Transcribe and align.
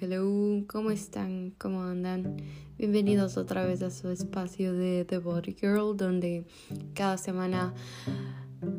Hello, 0.00 0.64
¿cómo 0.68 0.92
están? 0.92 1.54
¿Cómo 1.58 1.82
andan? 1.82 2.36
Bienvenidos 2.78 3.36
otra 3.36 3.66
vez 3.66 3.82
a 3.82 3.90
su 3.90 4.10
espacio 4.10 4.72
de 4.72 5.04
The 5.04 5.18
Body 5.18 5.56
Girl, 5.60 5.96
donde 5.96 6.44
cada 6.94 7.18
semana 7.18 7.74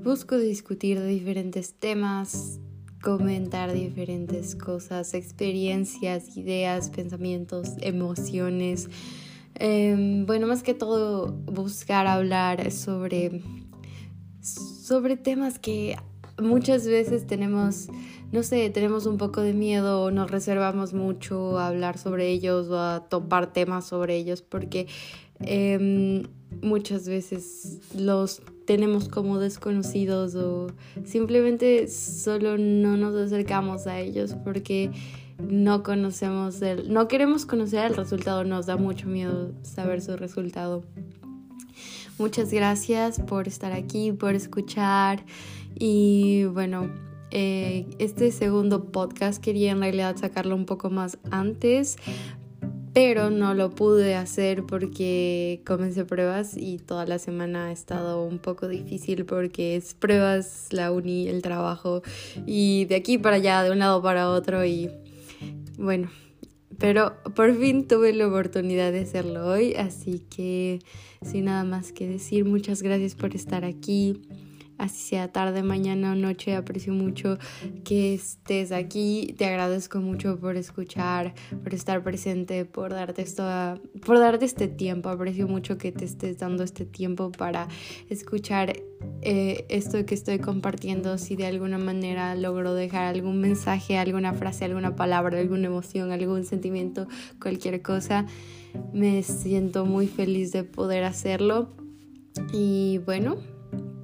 busco 0.01 0.37
discutir 0.37 1.03
diferentes 1.03 1.73
temas, 1.73 2.61
comentar 3.01 3.73
diferentes 3.73 4.55
cosas, 4.55 5.13
experiencias, 5.13 6.37
ideas, 6.37 6.89
pensamientos, 6.89 7.73
emociones. 7.81 8.87
Em, 9.55 10.25
bueno, 10.25 10.47
más 10.47 10.63
que 10.63 10.73
todo 10.73 11.33
buscar 11.33 12.07
hablar 12.07 12.71
sobre, 12.71 13.41
sobre 14.39 15.17
temas 15.17 15.59
que 15.59 15.97
muchas 16.41 16.85
veces 16.85 17.27
tenemos, 17.27 17.87
no 18.31 18.43
sé, 18.43 18.69
tenemos 18.69 19.05
un 19.05 19.17
poco 19.17 19.41
de 19.41 19.53
miedo 19.53 20.03
o 20.03 20.11
nos 20.11 20.29
reservamos 20.29 20.93
mucho 20.93 21.57
a 21.59 21.67
hablar 21.67 21.97
sobre 21.97 22.29
ellos 22.29 22.69
o 22.69 22.79
a 22.79 23.07
topar 23.09 23.53
temas 23.53 23.85
sobre 23.85 24.15
ellos 24.17 24.41
porque 24.41 24.87
em, 25.39 26.23
muchas 26.61 27.07
veces 27.07 27.79
los 27.97 28.41
tenemos 28.65 29.09
como 29.09 29.39
desconocidos 29.39 30.35
o 30.35 30.67
simplemente 31.03 31.87
solo 31.87 32.57
no 32.57 32.97
nos 32.97 33.15
acercamos 33.15 33.87
a 33.87 33.99
ellos 33.99 34.35
porque 34.43 34.91
no 35.39 35.83
conocemos 35.83 36.61
el, 36.61 36.91
no 36.93 37.07
queremos 37.07 37.45
conocer 37.45 37.85
el 37.85 37.95
resultado, 37.95 38.43
nos 38.43 38.65
da 38.65 38.77
mucho 38.77 39.07
miedo 39.07 39.53
saber 39.63 40.01
su 40.01 40.17
resultado. 40.17 40.83
Muchas 42.17 42.51
gracias 42.51 43.19
por 43.21 43.47
estar 43.47 43.71
aquí, 43.71 44.11
por 44.11 44.35
escuchar 44.35 45.23
y 45.79 46.43
bueno, 46.45 46.89
eh, 47.31 47.87
este 47.99 48.31
segundo 48.31 48.91
podcast 48.91 49.41
quería 49.41 49.71
en 49.71 49.79
realidad 49.79 50.17
sacarlo 50.17 50.55
un 50.55 50.65
poco 50.65 50.89
más 50.89 51.17
antes, 51.31 51.95
pero 52.93 53.29
no 53.29 53.53
lo 53.53 53.69
pude 53.69 54.15
hacer 54.15 54.65
porque 54.65 55.61
comencé 55.65 56.03
pruebas 56.03 56.57
y 56.57 56.79
toda 56.79 57.05
la 57.05 57.17
semana 57.17 57.67
ha 57.67 57.71
estado 57.71 58.25
un 58.25 58.39
poco 58.39 58.67
difícil 58.67 59.25
porque 59.25 59.77
es 59.77 59.93
pruebas, 59.93 60.67
la 60.71 60.91
uni, 60.91 61.29
el 61.29 61.41
trabajo 61.41 62.01
y 62.45 62.85
de 62.85 62.95
aquí 62.95 63.17
para 63.17 63.37
allá, 63.37 63.63
de 63.63 63.71
un 63.71 63.79
lado 63.79 64.01
para 64.01 64.29
otro 64.29 64.65
y 64.65 64.91
bueno, 65.77 66.09
pero 66.77 67.13
por 67.35 67.55
fin 67.55 67.87
tuve 67.87 68.11
la 68.11 68.27
oportunidad 68.27 68.91
de 68.91 69.01
hacerlo 69.01 69.47
hoy, 69.47 69.75
así 69.75 70.19
que 70.29 70.79
sin 71.21 71.45
nada 71.45 71.63
más 71.63 71.93
que 71.93 72.05
decir, 72.05 72.43
muchas 72.43 72.81
gracias 72.81 73.15
por 73.15 73.33
estar 73.33 73.63
aquí 73.63 74.21
así 74.79 75.09
sea 75.09 75.31
tarde, 75.31 75.61
mañana 75.61 76.13
o 76.13 76.15
noche. 76.15 76.55
Aprecio 76.55 76.93
mucho 76.93 77.37
que 77.83 78.15
estés 78.15 78.71
aquí. 78.71 79.35
Te 79.37 79.45
agradezco 79.45 79.99
mucho 79.99 80.39
por 80.39 80.55
escuchar, 80.55 81.35
por 81.63 81.73
estar 81.73 82.03
presente, 82.03 82.65
por 82.65 82.91
darte 82.91 83.21
esto, 83.21 83.43
por 84.05 84.17
darte 84.19 84.45
este 84.45 84.67
tiempo. 84.67 85.09
Aprecio 85.09 85.47
mucho 85.47 85.77
que 85.77 85.91
te 85.91 86.05
estés 86.05 86.39
dando 86.39 86.63
este 86.63 86.85
tiempo 86.85 87.31
para 87.31 87.67
escuchar 88.09 88.73
eh, 89.21 89.65
esto 89.69 90.05
que 90.05 90.15
estoy 90.15 90.39
compartiendo. 90.39 91.17
Si 91.17 91.35
de 91.35 91.45
alguna 91.45 91.77
manera 91.77 92.33
logro 92.35 92.73
dejar 92.73 93.05
algún 93.05 93.39
mensaje, 93.41 93.97
alguna 93.97 94.33
frase, 94.33 94.65
alguna 94.65 94.95
palabra, 94.95 95.39
alguna 95.39 95.67
emoción, 95.67 96.11
algún 96.11 96.45
sentimiento, 96.45 97.07
cualquier 97.41 97.81
cosa, 97.81 98.25
me 98.93 99.21
siento 99.23 99.85
muy 99.85 100.07
feliz 100.07 100.51
de 100.51 100.63
poder 100.63 101.03
hacerlo. 101.03 101.69
Y 102.53 102.99
bueno, 102.99 103.37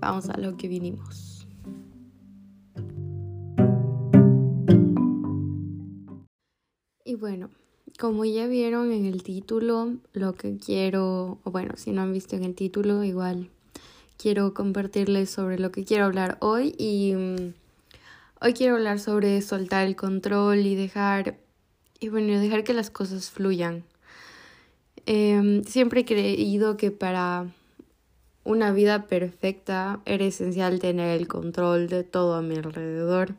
vamos 0.05 0.29
a 0.29 0.37
lo 0.37 0.57
que 0.57 0.67
vinimos. 0.67 1.47
Y 7.03 7.15
bueno, 7.15 7.49
como 7.99 8.25
ya 8.25 8.47
vieron 8.47 8.91
en 8.91 9.05
el 9.05 9.23
título, 9.23 9.93
lo 10.13 10.33
que 10.33 10.57
quiero, 10.57 11.39
bueno, 11.43 11.73
si 11.77 11.91
no 11.91 12.01
han 12.01 12.13
visto 12.13 12.35
en 12.35 12.43
el 12.43 12.55
título, 12.55 13.03
igual 13.03 13.49
quiero 14.17 14.53
compartirles 14.53 15.29
sobre 15.29 15.59
lo 15.59 15.71
que 15.71 15.83
quiero 15.83 16.05
hablar 16.05 16.37
hoy 16.39 16.73
y 16.77 17.13
mm, 17.15 17.53
hoy 18.41 18.53
quiero 18.53 18.75
hablar 18.75 18.99
sobre 18.99 19.41
soltar 19.41 19.85
el 19.85 19.95
control 19.95 20.59
y 20.59 20.75
dejar 20.75 21.37
y 21.99 22.09
bueno, 22.09 22.39
dejar 22.39 22.63
que 22.63 22.73
las 22.73 22.89
cosas 22.89 23.29
fluyan. 23.29 23.83
Em, 25.05 25.63
siempre 25.63 26.01
he 26.01 26.05
creído 26.05 26.77
que 26.77 26.91
para 26.91 27.53
una 28.45 28.71
vida 28.71 29.07
perfecta 29.07 29.99
era 30.05 30.23
esencial 30.23 30.79
tener 30.79 31.19
el 31.19 31.27
control 31.27 31.89
de 31.89 32.03
todo 32.03 32.35
a 32.35 32.41
mi 32.41 32.55
alrededor. 32.55 33.35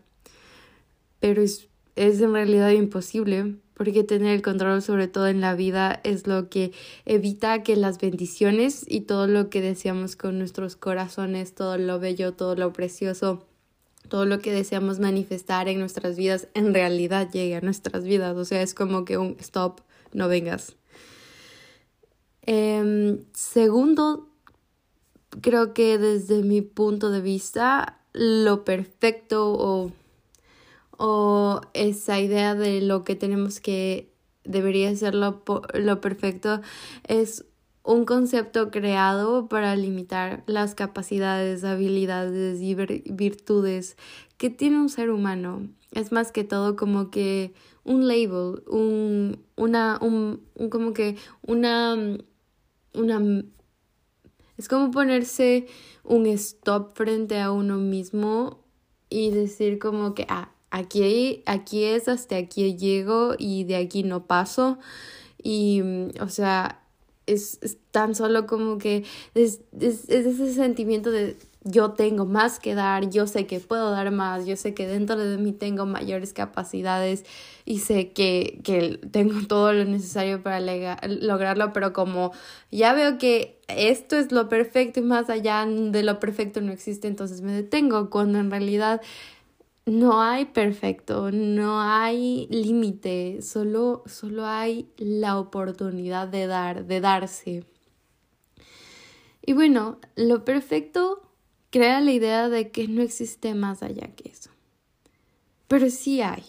Pero 1.20 1.40
es, 1.40 1.68
es 1.94 2.20
en 2.20 2.32
realidad 2.32 2.70
imposible, 2.70 3.54
porque 3.74 4.02
tener 4.02 4.34
el 4.34 4.42
control 4.42 4.82
sobre 4.82 5.06
todo 5.06 5.28
en 5.28 5.40
la 5.40 5.54
vida 5.54 6.00
es 6.02 6.26
lo 6.26 6.50
que 6.50 6.72
evita 7.04 7.62
que 7.62 7.76
las 7.76 7.98
bendiciones 7.98 8.84
y 8.88 9.02
todo 9.02 9.28
lo 9.28 9.48
que 9.48 9.60
deseamos 9.60 10.16
con 10.16 10.38
nuestros 10.38 10.74
corazones, 10.76 11.54
todo 11.54 11.78
lo 11.78 12.00
bello, 12.00 12.32
todo 12.34 12.56
lo 12.56 12.72
precioso, 12.72 13.46
todo 14.08 14.24
lo 14.24 14.40
que 14.40 14.52
deseamos 14.52 14.98
manifestar 14.98 15.68
en 15.68 15.78
nuestras 15.78 16.16
vidas 16.16 16.48
en 16.54 16.74
realidad 16.74 17.30
llegue 17.30 17.56
a 17.56 17.60
nuestras 17.60 18.04
vidas. 18.04 18.36
O 18.36 18.44
sea, 18.44 18.60
es 18.60 18.74
como 18.74 19.04
que 19.04 19.18
un 19.18 19.36
stop, 19.38 19.80
no 20.12 20.26
vengas. 20.26 20.74
Eh, 22.42 23.20
segundo, 23.34 24.25
creo 25.40 25.74
que 25.74 25.98
desde 25.98 26.42
mi 26.42 26.62
punto 26.62 27.10
de 27.10 27.20
vista, 27.20 28.00
lo 28.12 28.64
perfecto 28.64 29.52
o, 29.52 29.92
o 30.96 31.60
esa 31.74 32.20
idea 32.20 32.54
de 32.54 32.80
lo 32.80 33.04
que 33.04 33.14
tenemos 33.14 33.60
que 33.60 34.10
debería 34.44 34.94
ser 34.96 35.14
lo, 35.14 35.42
lo 35.74 36.00
perfecto 36.00 36.60
es 37.06 37.44
un 37.82 38.04
concepto 38.04 38.70
creado 38.70 39.48
para 39.48 39.76
limitar 39.76 40.42
las 40.46 40.74
capacidades, 40.74 41.62
habilidades 41.62 42.60
y 42.60 42.74
virtudes 42.74 43.96
que 44.38 44.50
tiene 44.50 44.80
un 44.80 44.88
ser 44.88 45.10
humano. 45.10 45.68
Es 45.92 46.10
más 46.10 46.32
que 46.32 46.42
todo 46.42 46.74
como 46.74 47.10
que 47.10 47.54
un 47.84 48.08
label, 48.08 48.64
un, 48.66 49.38
una, 49.54 49.98
un, 50.00 50.40
un 50.54 50.68
como 50.68 50.92
que 50.92 51.16
una, 51.42 51.96
una 52.92 53.44
es 54.58 54.68
como 54.68 54.90
ponerse 54.90 55.66
un 56.04 56.26
stop 56.26 56.94
frente 56.94 57.40
a 57.40 57.50
uno 57.50 57.78
mismo 57.78 58.64
y 59.10 59.30
decir 59.30 59.78
como 59.78 60.14
que, 60.14 60.26
ah, 60.28 60.50
aquí, 60.70 61.42
aquí 61.46 61.84
es, 61.84 62.08
hasta 62.08 62.36
aquí 62.36 62.76
llego 62.76 63.34
y 63.38 63.64
de 63.64 63.76
aquí 63.76 64.02
no 64.02 64.26
paso. 64.26 64.78
Y, 65.42 65.82
mm, 65.82 66.08
o 66.20 66.28
sea, 66.28 66.82
es, 67.26 67.58
tan 67.90 68.14
solo 68.14 68.46
como 68.46 68.78
que 68.78 69.04
es, 69.34 69.60
es, 69.80 70.08
es 70.08 70.26
ese 70.26 70.54
sentimiento 70.54 71.10
de 71.10 71.36
yo 71.68 71.90
tengo 71.90 72.26
más 72.26 72.60
que 72.60 72.74
dar, 72.74 73.10
yo 73.10 73.26
sé 73.26 73.46
que 73.46 73.58
puedo 73.58 73.90
dar 73.90 74.12
más, 74.12 74.46
yo 74.46 74.56
sé 74.56 74.72
que 74.72 74.86
dentro 74.86 75.16
de 75.16 75.36
mí 75.36 75.52
tengo 75.52 75.84
mayores 75.84 76.32
capacidades 76.32 77.24
y 77.64 77.80
sé 77.80 78.12
que, 78.12 78.60
que 78.62 79.00
tengo 79.10 79.34
todo 79.48 79.72
lo 79.72 79.84
necesario 79.84 80.42
para 80.42 80.60
lograrlo, 80.60 81.72
pero 81.72 81.92
como 81.92 82.32
ya 82.70 82.92
veo 82.92 83.18
que 83.18 83.60
esto 83.66 84.16
es 84.16 84.30
lo 84.30 84.48
perfecto 84.48 85.00
y 85.00 85.02
más 85.02 85.28
allá 85.28 85.66
de 85.66 86.02
lo 86.04 86.20
perfecto 86.20 86.60
no 86.60 86.72
existe, 86.72 87.08
entonces 87.08 87.42
me 87.42 87.52
detengo 87.52 88.10
cuando 88.10 88.38
en 88.38 88.50
realidad 88.50 89.00
no 89.86 90.22
hay 90.22 90.46
perfecto, 90.46 91.30
no 91.32 91.80
hay 91.80 92.46
límite, 92.48 93.42
solo, 93.42 94.04
solo 94.06 94.46
hay 94.46 94.88
la 94.98 95.38
oportunidad 95.38 96.28
de 96.28 96.46
dar, 96.46 96.86
de 96.86 97.00
darse. 97.00 97.64
Y 99.44 99.52
bueno, 99.52 99.98
lo 100.16 100.44
perfecto 100.44 101.25
crea 101.76 102.00
la 102.00 102.10
idea 102.10 102.48
de 102.48 102.70
que 102.70 102.88
no 102.88 103.02
existe 103.02 103.54
más 103.54 103.82
allá 103.82 104.08
que 104.16 104.30
eso. 104.30 104.48
Pero 105.68 105.90
sí 105.90 106.22
hay. 106.22 106.42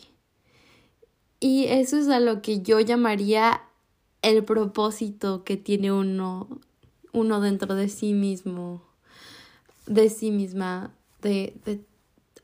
Y 1.42 1.66
eso 1.66 1.98
es 1.98 2.08
a 2.08 2.22
lo 2.22 2.42
que 2.42 2.62
yo 2.62 2.80
llamaría 2.80 3.62
el 4.22 4.46
propósito 4.46 5.44
que 5.44 5.58
tiene 5.58 5.92
uno, 5.92 6.62
uno 7.12 7.42
dentro 7.42 7.76
de 7.76 7.90
sí 7.90 8.14
mismo, 8.14 8.82
de 9.86 10.10
sí 10.10 10.32
misma, 10.32 10.96
de, 11.22 11.54
de 11.66 11.82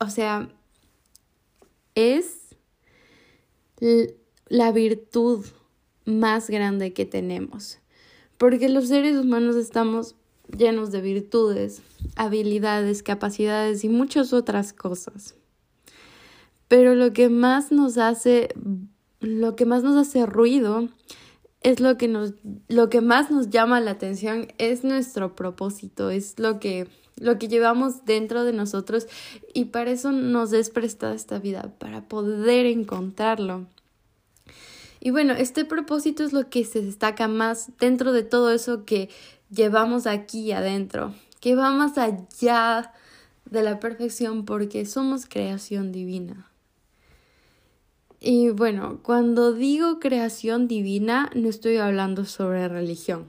o 0.01 0.09
sea, 0.09 0.49
es 1.95 2.53
la 4.49 4.73
virtud 4.73 5.45
más 6.03 6.49
grande 6.49 6.91
que 6.91 7.05
tenemos. 7.05 7.79
Porque 8.37 8.67
los 8.67 8.89
seres 8.89 9.15
humanos 9.15 9.55
estamos 9.55 10.17
llenos 10.57 10.91
de 10.91 11.01
virtudes, 11.01 11.81
habilidades, 12.15 13.03
capacidades 13.03 13.83
y 13.83 13.89
muchas 13.89 14.33
otras 14.33 14.73
cosas. 14.73 15.35
Pero 16.67 16.95
lo 16.95 17.13
que 17.13 17.29
más 17.29 17.71
nos 17.71 17.97
hace, 17.97 18.49
lo 19.19 19.55
que 19.55 19.65
más 19.65 19.83
nos 19.83 19.95
hace 19.95 20.25
ruido 20.25 20.89
es 21.61 21.79
lo 21.79 21.97
que 21.97 22.07
nos, 22.07 22.33
lo 22.67 22.89
que 22.89 23.01
más 23.01 23.31
nos 23.31 23.49
llama 23.49 23.79
la 23.79 23.91
atención 23.91 24.47
es 24.57 24.83
nuestro 24.83 25.35
propósito, 25.35 26.09
es 26.09 26.37
lo 26.39 26.59
que, 26.59 26.87
lo 27.15 27.37
que 27.37 27.47
llevamos 27.47 28.05
dentro 28.05 28.43
de 28.43 28.53
nosotros 28.53 29.07
y 29.53 29.65
para 29.65 29.91
eso 29.91 30.11
nos 30.11 30.51
es 30.51 30.69
prestada 30.69 31.15
esta 31.15 31.39
vida, 31.39 31.73
para 31.79 32.07
poder 32.07 32.65
encontrarlo. 32.65 33.65
Y 34.99 35.11
bueno, 35.11 35.33
este 35.33 35.65
propósito 35.65 36.23
es 36.23 36.31
lo 36.31 36.49
que 36.49 36.63
se 36.63 36.81
destaca 36.81 37.27
más 37.27 37.71
dentro 37.77 38.13
de 38.13 38.23
todo 38.23 38.51
eso 38.51 38.85
que 38.85 39.09
llevamos 39.53 40.07
aquí 40.07 40.51
adentro, 40.51 41.13
que 41.39 41.55
va 41.55 41.71
más 41.71 41.97
allá 41.97 42.93
de 43.49 43.63
la 43.63 43.79
perfección 43.79 44.45
porque 44.45 44.85
somos 44.85 45.25
creación 45.25 45.91
divina. 45.91 46.49
Y 48.19 48.49
bueno, 48.49 48.99
cuando 49.03 49.53
digo 49.53 49.99
creación 49.99 50.67
divina 50.67 51.29
no 51.35 51.49
estoy 51.49 51.77
hablando 51.77 52.25
sobre 52.25 52.67
religión. 52.69 53.27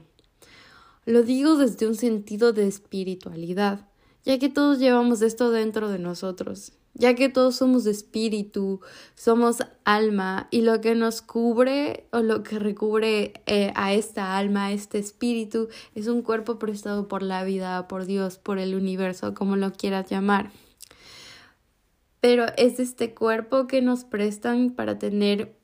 Lo 1.05 1.21
digo 1.21 1.57
desde 1.57 1.87
un 1.87 1.95
sentido 1.95 2.53
de 2.53 2.67
espiritualidad, 2.67 3.87
ya 4.23 4.39
que 4.39 4.49
todos 4.49 4.79
llevamos 4.79 5.21
esto 5.21 5.51
dentro 5.51 5.89
de 5.89 5.99
nosotros 5.99 6.71
ya 6.95 7.13
que 7.13 7.29
todos 7.29 7.57
somos 7.57 7.85
espíritu, 7.85 8.79
somos 9.15 9.57
alma 9.83 10.47
y 10.49 10.61
lo 10.61 10.81
que 10.81 10.95
nos 10.95 11.21
cubre 11.21 12.07
o 12.11 12.21
lo 12.21 12.41
que 12.41 12.57
recubre 12.57 13.33
eh, 13.45 13.71
a 13.75 13.93
esta 13.93 14.37
alma, 14.37 14.67
a 14.67 14.71
este 14.71 14.97
espíritu, 14.97 15.67
es 15.93 16.07
un 16.07 16.21
cuerpo 16.21 16.57
prestado 16.57 17.07
por 17.07 17.21
la 17.21 17.43
vida, 17.43 17.87
por 17.87 18.05
Dios, 18.05 18.37
por 18.37 18.57
el 18.57 18.75
universo, 18.75 19.33
como 19.33 19.57
lo 19.57 19.73
quieras 19.73 20.09
llamar. 20.09 20.51
Pero 22.21 22.45
es 22.57 22.79
este 22.79 23.13
cuerpo 23.13 23.67
que 23.67 23.81
nos 23.81 24.05
prestan 24.05 24.71
para 24.71 24.97
tener 24.97 25.55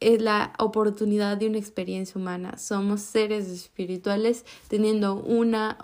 es 0.00 0.22
la 0.22 0.52
oportunidad 0.58 1.36
de 1.36 1.48
una 1.48 1.58
experiencia 1.58 2.20
humana. 2.20 2.58
Somos 2.58 3.00
seres 3.00 3.48
espirituales 3.48 4.44
teniendo 4.68 5.14
una, 5.14 5.78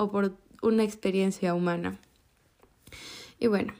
una 0.62 0.84
experiencia 0.84 1.54
humana. 1.54 1.98
Y 3.40 3.48
bueno, 3.48 3.74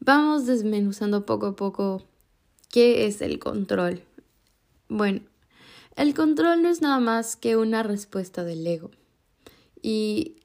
Vamos 0.00 0.46
desmenuzando 0.46 1.26
poco 1.26 1.46
a 1.46 1.56
poco 1.56 2.02
qué 2.70 3.06
es 3.06 3.20
el 3.20 3.38
control. 3.38 4.02
Bueno, 4.88 5.20
el 5.94 6.14
control 6.14 6.62
no 6.62 6.70
es 6.70 6.80
nada 6.80 7.00
más 7.00 7.36
que 7.36 7.56
una 7.56 7.82
respuesta 7.82 8.42
del 8.42 8.66
ego. 8.66 8.90
Y 9.82 10.36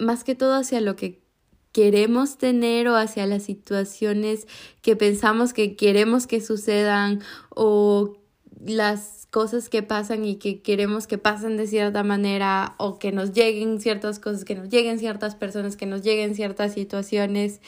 más 0.00 0.24
que 0.24 0.34
todo 0.34 0.54
hacia 0.54 0.80
lo 0.80 0.96
que 0.96 1.22
queremos 1.70 2.38
tener 2.38 2.88
o 2.88 2.96
hacia 2.96 3.24
las 3.26 3.44
situaciones 3.44 4.48
que 4.82 4.96
pensamos 4.96 5.52
que 5.52 5.76
queremos 5.76 6.26
que 6.26 6.40
sucedan 6.40 7.22
o 7.50 8.16
las 8.64 9.21
cosas 9.32 9.68
que 9.68 9.82
pasan 9.82 10.24
y 10.24 10.36
que 10.36 10.60
queremos 10.60 11.08
que 11.08 11.18
pasen 11.18 11.56
de 11.56 11.66
cierta 11.66 12.04
manera 12.04 12.74
o 12.76 13.00
que 13.00 13.10
nos 13.10 13.32
lleguen 13.32 13.80
ciertas 13.80 14.20
cosas, 14.20 14.44
que 14.44 14.54
nos 14.54 14.68
lleguen 14.68 15.00
ciertas 15.00 15.34
personas, 15.34 15.76
que 15.76 15.86
nos 15.86 16.02
lleguen 16.02 16.36
ciertas 16.36 16.74
situaciones 16.74 17.60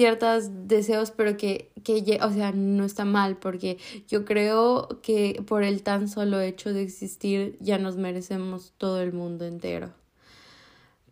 ciertos 0.00 0.66
deseos, 0.66 1.10
pero 1.10 1.36
que, 1.36 1.70
que, 1.84 2.18
o 2.22 2.30
sea, 2.32 2.52
no 2.52 2.84
está 2.84 3.04
mal, 3.04 3.36
porque 3.36 3.76
yo 4.08 4.24
creo 4.24 4.88
que 5.02 5.42
por 5.46 5.62
el 5.62 5.82
tan 5.82 6.08
solo 6.08 6.40
hecho 6.40 6.72
de 6.72 6.82
existir 6.82 7.58
ya 7.60 7.76
nos 7.76 7.96
merecemos 7.96 8.72
todo 8.78 9.02
el 9.02 9.12
mundo 9.12 9.44
entero. 9.44 9.90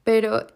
Pero 0.05 0.47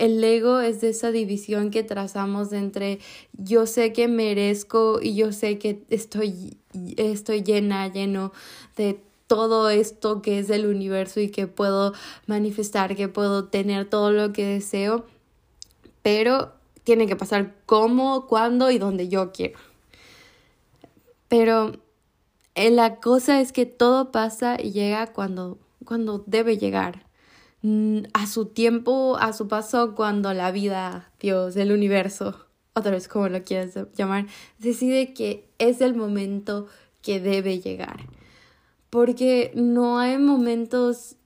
el 0.00 0.24
ego 0.24 0.60
es 0.60 0.80
de 0.80 0.88
esa 0.88 1.12
división 1.12 1.70
que 1.70 1.82
trazamos 1.82 2.52
entre 2.54 3.00
yo 3.34 3.66
sé 3.66 3.92
que 3.92 4.08
merezco 4.08 4.98
y 5.00 5.14
yo 5.14 5.30
sé 5.30 5.58
que 5.58 5.84
estoy, 5.90 6.56
estoy 6.96 7.42
llena, 7.42 7.86
lleno 7.88 8.32
de 8.76 8.98
todo 9.26 9.68
esto 9.68 10.22
que 10.22 10.38
es 10.38 10.48
el 10.48 10.64
universo 10.66 11.20
y 11.20 11.28
que 11.28 11.46
puedo 11.46 11.92
manifestar, 12.26 12.96
que 12.96 13.08
puedo 13.08 13.48
tener 13.48 13.84
todo 13.84 14.10
lo 14.10 14.32
que 14.32 14.46
deseo, 14.46 15.04
pero 16.00 16.54
tiene 16.82 17.06
que 17.06 17.14
pasar 17.14 17.54
cómo, 17.66 18.26
cuándo 18.26 18.70
y 18.70 18.78
donde 18.78 19.08
yo 19.08 19.32
quiero. 19.32 19.58
Pero 21.28 21.72
eh, 22.54 22.70
la 22.70 22.96
cosa 22.96 23.42
es 23.42 23.52
que 23.52 23.66
todo 23.66 24.10
pasa 24.12 24.56
y 24.58 24.72
llega 24.72 25.12
cuando, 25.12 25.58
cuando 25.84 26.24
debe 26.26 26.56
llegar. 26.56 27.09
Mm, 27.62 28.04
a 28.14 28.26
su 28.26 28.46
tiempo, 28.46 29.16
a 29.18 29.32
su 29.32 29.46
paso, 29.46 29.94
cuando 29.94 30.32
la 30.32 30.50
vida, 30.50 31.10
Dios, 31.20 31.56
el 31.56 31.72
universo, 31.72 32.46
otra 32.74 32.92
vez 32.92 33.06
como 33.08 33.28
lo 33.28 33.42
quieras 33.42 33.78
llamar, 33.94 34.26
decide 34.58 35.12
que 35.12 35.48
es 35.58 35.80
el 35.80 35.94
momento 35.94 36.66
que 37.02 37.20
debe 37.20 37.60
llegar. 37.60 38.06
Porque 38.88 39.52
no 39.54 39.98
hay 39.98 40.18
momentos 40.18 41.16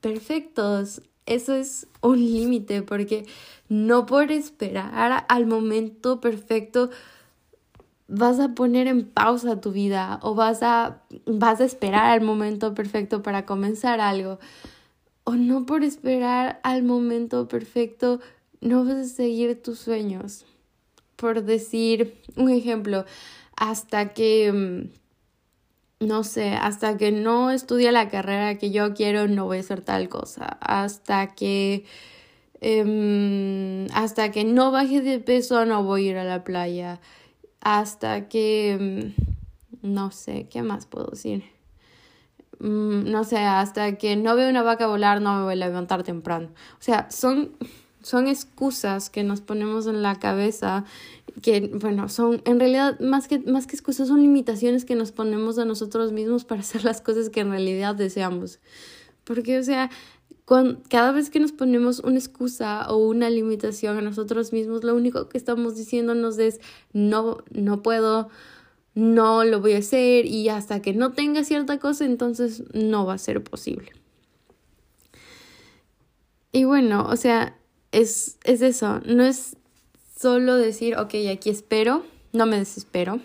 perfectos. 0.00 1.02
Eso 1.26 1.54
es 1.54 1.86
un 2.00 2.18
límite 2.20 2.82
porque 2.82 3.26
no 3.68 4.06
por 4.06 4.30
esperar 4.30 5.24
al 5.28 5.46
momento 5.46 6.20
perfecto 6.20 6.90
vas 8.06 8.38
a 8.38 8.54
poner 8.54 8.86
en 8.86 9.06
pausa 9.06 9.60
tu 9.60 9.72
vida 9.72 10.18
o 10.22 10.34
vas 10.34 10.62
a, 10.62 11.02
vas 11.26 11.60
a 11.60 11.64
esperar 11.64 12.10
al 12.10 12.20
momento 12.20 12.74
perfecto 12.74 13.22
para 13.22 13.46
comenzar 13.46 14.00
algo. 14.00 14.38
O 15.24 15.36
no 15.36 15.64
por 15.64 15.82
esperar 15.84 16.60
al 16.62 16.82
momento 16.82 17.48
perfecto 17.48 18.20
no 18.60 18.84
vas 18.84 18.96
a 18.96 19.04
seguir 19.04 19.62
tus 19.62 19.78
sueños. 19.78 20.44
Por 21.16 21.44
decir 21.44 22.14
un 22.36 22.50
ejemplo, 22.50 23.04
hasta 23.56 24.12
que 24.12 24.52
mm, 24.52 25.04
no 26.00 26.24
sé, 26.24 26.50
hasta 26.54 26.96
que 26.96 27.12
no 27.12 27.50
estudie 27.50 27.92
la 27.92 28.08
carrera 28.08 28.58
que 28.58 28.70
yo 28.70 28.94
quiero, 28.94 29.28
no 29.28 29.46
voy 29.46 29.58
a 29.58 29.60
hacer 29.60 29.80
tal 29.80 30.08
cosa. 30.08 30.58
Hasta 30.60 31.34
que, 31.34 31.84
em, 32.60 33.86
hasta 33.94 34.30
que 34.32 34.44
no 34.44 34.70
baje 34.72 35.00
de 35.02 35.20
peso, 35.20 35.64
no 35.66 35.84
voy 35.84 36.08
a 36.08 36.10
ir 36.10 36.16
a 36.18 36.24
la 36.24 36.44
playa. 36.44 37.00
Hasta 37.60 38.28
que, 38.28 38.72
em, 38.72 39.14
no 39.82 40.10
sé, 40.10 40.48
¿qué 40.50 40.62
más 40.62 40.86
puedo 40.86 41.08
decir? 41.08 41.53
Mm, 42.60 43.10
no 43.10 43.24
sé, 43.24 43.38
hasta 43.38 43.96
que 43.96 44.16
no 44.16 44.36
veo 44.36 44.48
una 44.48 44.62
vaca 44.62 44.86
volar, 44.86 45.20
no 45.20 45.36
me 45.38 45.44
voy 45.44 45.52
a 45.54 45.56
levantar 45.56 46.02
temprano. 46.02 46.48
O 46.78 46.82
sea, 46.82 47.10
son 47.10 47.52
son 48.04 48.28
excusas 48.28 49.08
que 49.08 49.24
nos 49.24 49.40
ponemos 49.40 49.86
en 49.86 50.02
la 50.02 50.18
cabeza 50.18 50.84
que, 51.42 51.72
bueno, 51.74 52.10
son 52.10 52.42
en 52.44 52.60
realidad 52.60 53.00
más 53.00 53.28
que, 53.28 53.38
más 53.40 53.66
que 53.66 53.76
excusas, 53.76 54.08
son 54.08 54.20
limitaciones 54.20 54.84
que 54.84 54.94
nos 54.94 55.10
ponemos 55.10 55.58
a 55.58 55.64
nosotros 55.64 56.12
mismos 56.12 56.44
para 56.44 56.60
hacer 56.60 56.84
las 56.84 57.00
cosas 57.00 57.30
que 57.30 57.40
en 57.40 57.50
realidad 57.50 57.94
deseamos. 57.94 58.60
Porque, 59.24 59.58
o 59.58 59.62
sea, 59.62 59.90
cada 60.90 61.12
vez 61.12 61.30
que 61.30 61.40
nos 61.40 61.52
ponemos 61.52 62.00
una 62.00 62.18
excusa 62.18 62.86
o 62.90 62.98
una 62.98 63.30
limitación 63.30 63.96
a 63.96 64.02
nosotros 64.02 64.52
mismos, 64.52 64.84
lo 64.84 64.94
único 64.94 65.30
que 65.30 65.38
estamos 65.38 65.74
diciéndonos 65.74 66.38
es 66.38 66.60
no, 66.92 67.38
no 67.52 67.82
puedo, 67.82 68.28
no 68.94 69.44
lo 69.44 69.60
voy 69.60 69.72
a 69.72 69.78
hacer 69.78 70.26
y 70.26 70.48
hasta 70.48 70.80
que 70.80 70.92
no 70.92 71.12
tenga 71.12 71.44
cierta 71.44 71.78
cosa, 71.78 72.04
entonces 72.04 72.62
no 72.72 73.06
va 73.06 73.14
a 73.14 73.18
ser 73.18 73.42
posible. 73.42 73.92
Y 76.52 76.64
bueno, 76.64 77.06
o 77.08 77.16
sea, 77.16 77.58
es, 77.90 78.38
es 78.44 78.62
eso, 78.62 79.00
no 79.04 79.24
es 79.24 79.56
solo 80.16 80.56
decir, 80.56 80.96
ok, 80.96 81.14
aquí 81.32 81.50
espero, 81.50 82.04
no 82.32 82.46
me 82.46 82.58
desespero, 82.58 83.20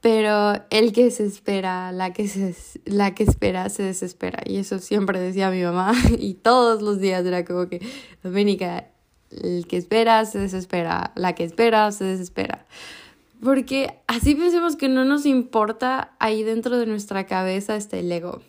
pero 0.00 0.54
el 0.70 0.92
que 0.92 1.10
se 1.10 1.24
espera, 1.24 1.92
la 1.92 2.12
que, 2.12 2.26
se, 2.26 2.54
la 2.84 3.14
que 3.14 3.22
espera, 3.22 3.68
se 3.68 3.84
desespera. 3.84 4.42
Y 4.44 4.56
eso 4.56 4.80
siempre 4.80 5.20
decía 5.20 5.50
mi 5.50 5.62
mamá 5.62 5.92
y 6.18 6.34
todos 6.34 6.82
los 6.82 7.00
días 7.00 7.24
era 7.24 7.44
como 7.44 7.68
que, 7.68 7.80
Doménica, 8.22 8.88
el 9.30 9.66
que 9.66 9.76
espera 9.76 10.24
se 10.24 10.40
desespera, 10.40 11.12
la 11.14 11.34
que 11.34 11.44
espera 11.44 11.90
se 11.92 12.04
desespera. 12.04 12.66
Porque 13.42 13.98
así 14.06 14.34
pensemos 14.36 14.76
que 14.76 14.88
no 14.88 15.04
nos 15.04 15.26
importa 15.26 16.14
ahí 16.20 16.44
dentro 16.44 16.78
de 16.78 16.86
nuestra 16.86 17.26
cabeza 17.26 17.74
está 17.74 17.98
el 17.98 18.12
ego. 18.12 18.40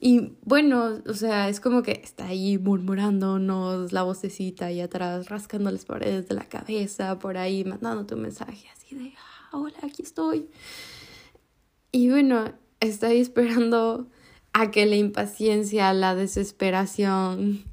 Y 0.00 0.32
bueno, 0.42 1.02
o 1.06 1.14
sea, 1.14 1.48
es 1.48 1.60
como 1.60 1.82
que 1.82 2.00
está 2.02 2.26
ahí 2.26 2.56
murmurándonos 2.58 3.92
la 3.92 4.02
vocecita 4.02 4.66
ahí 4.66 4.80
atrás, 4.80 5.28
rascando 5.28 5.70
las 5.70 5.84
paredes 5.84 6.28
de 6.28 6.34
la 6.34 6.48
cabeza, 6.48 7.18
por 7.18 7.36
ahí 7.36 7.62
mandándote 7.64 8.14
un 8.14 8.22
mensaje 8.22 8.66
así 8.74 8.94
de, 8.94 9.12
ah, 9.16 9.58
hola, 9.58 9.76
aquí 9.82 10.02
estoy. 10.02 10.48
Y 11.92 12.08
bueno, 12.08 12.52
está 12.80 13.08
ahí 13.08 13.20
esperando 13.20 14.08
a 14.54 14.70
que 14.70 14.86
la 14.86 14.96
impaciencia, 14.96 15.92
la 15.92 16.14
desesperación, 16.14 17.64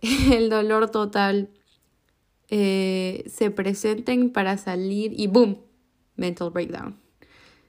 el 0.30 0.50
dolor 0.50 0.90
total 0.90 1.50
eh, 2.48 3.24
se 3.26 3.50
presenten 3.50 4.30
para 4.30 4.56
salir 4.56 5.12
y 5.18 5.26
boom, 5.26 5.65
mental 6.16 6.50
breakdown. 6.50 6.96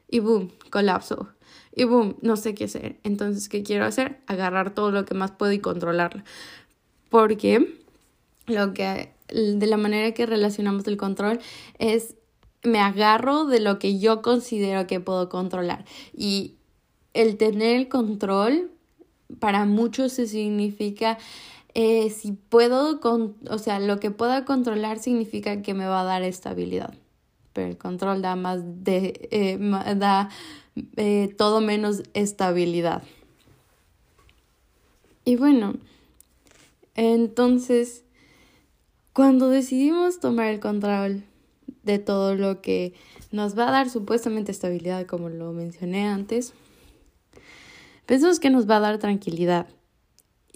Y 0.10 0.20
boom, 0.20 0.51
colapso 0.70 1.30
y 1.77 1.84
boom, 1.84 2.16
no 2.22 2.36
sé 2.38 2.56
qué 2.56 2.63
hacer. 2.63 2.98
Entonces, 3.04 3.48
¿qué 3.50 3.62
quiero 3.62 3.86
hacer? 3.86 4.20
Agarrar 4.25 4.74
todo 4.74 4.92
lo 4.92 5.06
que 5.06 5.13
más 5.13 5.32
puedo 5.32 5.51
y 5.51 5.60
controlarlo. 5.60 6.24
Porque 7.10 7.80
lo 8.48 8.74
que, 8.74 9.13
de 9.27 9.68
la 9.68 9.77
manera 9.77 10.12
que 10.13 10.25
relacionamos 10.25 10.88
el 10.88 10.98
control 10.98 11.39
es 11.77 12.16
me 12.63 12.80
agarro 12.80 13.46
de 13.46 13.60
lo 13.60 13.77
que 13.77 14.00
yo 14.00 14.24
considero 14.24 14.88
que 14.88 15.00
puedo 15.00 15.30
controlar. 15.30 15.86
Y 16.16 16.56
el 17.13 17.38
tener 17.38 17.77
el 17.77 17.89
control 17.89 18.72
para 19.39 19.66
muchos 19.66 20.13
se 20.13 20.25
significa 20.25 21.20
eh, 21.75 22.10
si 22.10 22.32
puedo, 22.32 23.00
con, 23.00 23.36
o 23.51 23.60
sea, 23.60 23.80
lo 23.80 24.00
que 24.00 24.10
pueda 24.10 24.46
controlar 24.46 24.98
significa 24.98 25.62
que 25.62 25.75
me 25.75 25.86
va 25.86 26.01
a 26.01 26.06
dar 26.06 26.24
estabilidad. 26.24 26.96
Pero 27.57 27.69
el 27.69 27.77
control 27.79 28.21
da 28.21 28.35
más 28.35 28.61
de, 28.63 29.27
eh, 29.31 29.57
da 29.95 30.29
eh, 30.95 31.33
todo 31.39 31.59
menos 31.59 32.03
estabilidad. 32.13 33.01
Y 35.25 35.37
bueno, 35.37 35.73
entonces, 36.93 38.03
cuando 39.11 39.49
decidimos 39.49 40.19
tomar 40.19 40.49
el 40.49 40.59
control 40.59 41.23
de 41.81 41.97
todo 41.97 42.35
lo 42.35 42.61
que 42.61 42.93
nos 43.31 43.57
va 43.57 43.69
a 43.69 43.71
dar 43.71 43.89
supuestamente 43.89 44.51
estabilidad, 44.51 45.07
como 45.07 45.29
lo 45.29 45.51
mencioné 45.51 46.05
antes, 46.05 46.53
pensamos 48.05 48.39
que 48.39 48.51
nos 48.51 48.69
va 48.69 48.77
a 48.77 48.81
dar 48.81 48.99
tranquilidad. 48.99 49.65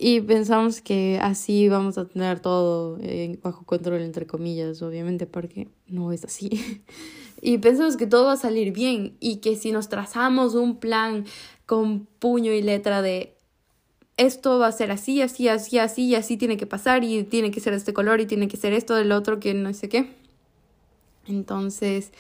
Y 0.03 0.19
pensamos 0.21 0.81
que 0.81 1.19
así 1.21 1.69
vamos 1.69 1.99
a 1.99 2.05
tener 2.05 2.39
todo 2.39 2.97
eh, 3.03 3.37
bajo 3.43 3.63
control, 3.65 4.01
entre 4.01 4.25
comillas, 4.25 4.81
obviamente, 4.81 5.27
porque 5.27 5.67
no 5.85 6.11
es 6.11 6.25
así. 6.25 6.81
y 7.41 7.59
pensamos 7.59 7.97
que 7.97 8.07
todo 8.07 8.25
va 8.25 8.33
a 8.33 8.37
salir 8.37 8.73
bien 8.73 9.15
y 9.19 9.35
que 9.37 9.55
si 9.55 9.71
nos 9.71 9.89
trazamos 9.89 10.55
un 10.55 10.77
plan 10.77 11.25
con 11.67 12.07
puño 12.17 12.51
y 12.51 12.63
letra 12.63 13.03
de 13.03 13.35
esto 14.17 14.57
va 14.57 14.65
a 14.65 14.71
ser 14.71 14.89
así, 14.89 15.21
así, 15.21 15.47
así, 15.49 15.77
así, 15.77 16.05
y 16.05 16.15
así 16.15 16.35
tiene 16.35 16.57
que 16.57 16.65
pasar, 16.65 17.03
y 17.03 17.21
tiene 17.21 17.51
que 17.51 17.59
ser 17.59 17.73
este 17.73 17.93
color, 17.93 18.21
y 18.21 18.25
tiene 18.25 18.47
que 18.47 18.57
ser 18.57 18.73
esto, 18.73 18.95
del 18.95 19.11
otro, 19.11 19.39
que 19.39 19.53
no 19.53 19.71
sé 19.71 19.87
qué. 19.87 20.15
Entonces, 21.27 22.11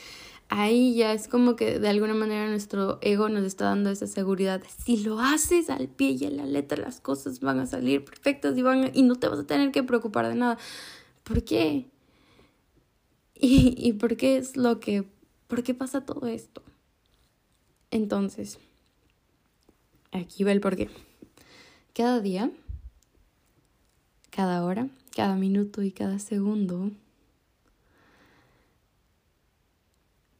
ahí 0.51 0.93
ya 0.95 1.13
es 1.13 1.29
como 1.29 1.55
que 1.55 1.79
de 1.79 1.87
alguna 1.87 2.13
manera 2.13 2.47
nuestro 2.49 2.99
ego 3.01 3.29
nos 3.29 3.45
está 3.45 3.65
dando 3.65 3.89
esa 3.89 4.05
seguridad. 4.05 4.61
Si 4.83 4.97
lo 4.97 5.19
haces 5.19 5.69
al 5.69 5.87
pie 5.87 6.11
y 6.11 6.25
a 6.25 6.29
la 6.29 6.45
letra, 6.45 6.77
las 6.77 6.99
cosas 6.99 7.39
van 7.39 7.59
a 7.59 7.65
salir 7.65 8.03
perfectas 8.03 8.57
y, 8.57 8.61
van 8.61 8.91
y 8.93 9.01
no 9.03 9.15
te 9.15 9.29
vas 9.29 9.39
a 9.39 9.47
tener 9.47 9.71
que 9.71 9.81
preocupar 9.81 10.27
de 10.27 10.35
nada. 10.35 10.57
¿Por 11.23 11.43
qué? 11.43 11.87
¿Y, 13.35 13.75
y 13.77 13.93
por 13.93 14.17
qué 14.17 14.37
es 14.37 14.57
lo 14.57 14.79
que... 14.79 15.05
¿Por 15.47 15.63
qué 15.63 15.73
pasa 15.73 16.05
todo 16.05 16.27
esto? 16.27 16.61
Entonces, 17.89 18.59
aquí 20.11 20.43
va 20.43 20.51
el 20.51 20.61
porqué. 20.61 20.89
Cada 21.93 22.19
día, 22.19 22.51
cada 24.29 24.63
hora, 24.63 24.89
cada 25.15 25.35
minuto 25.35 25.81
y 25.81 25.91
cada 25.91 26.19
segundo 26.19 26.91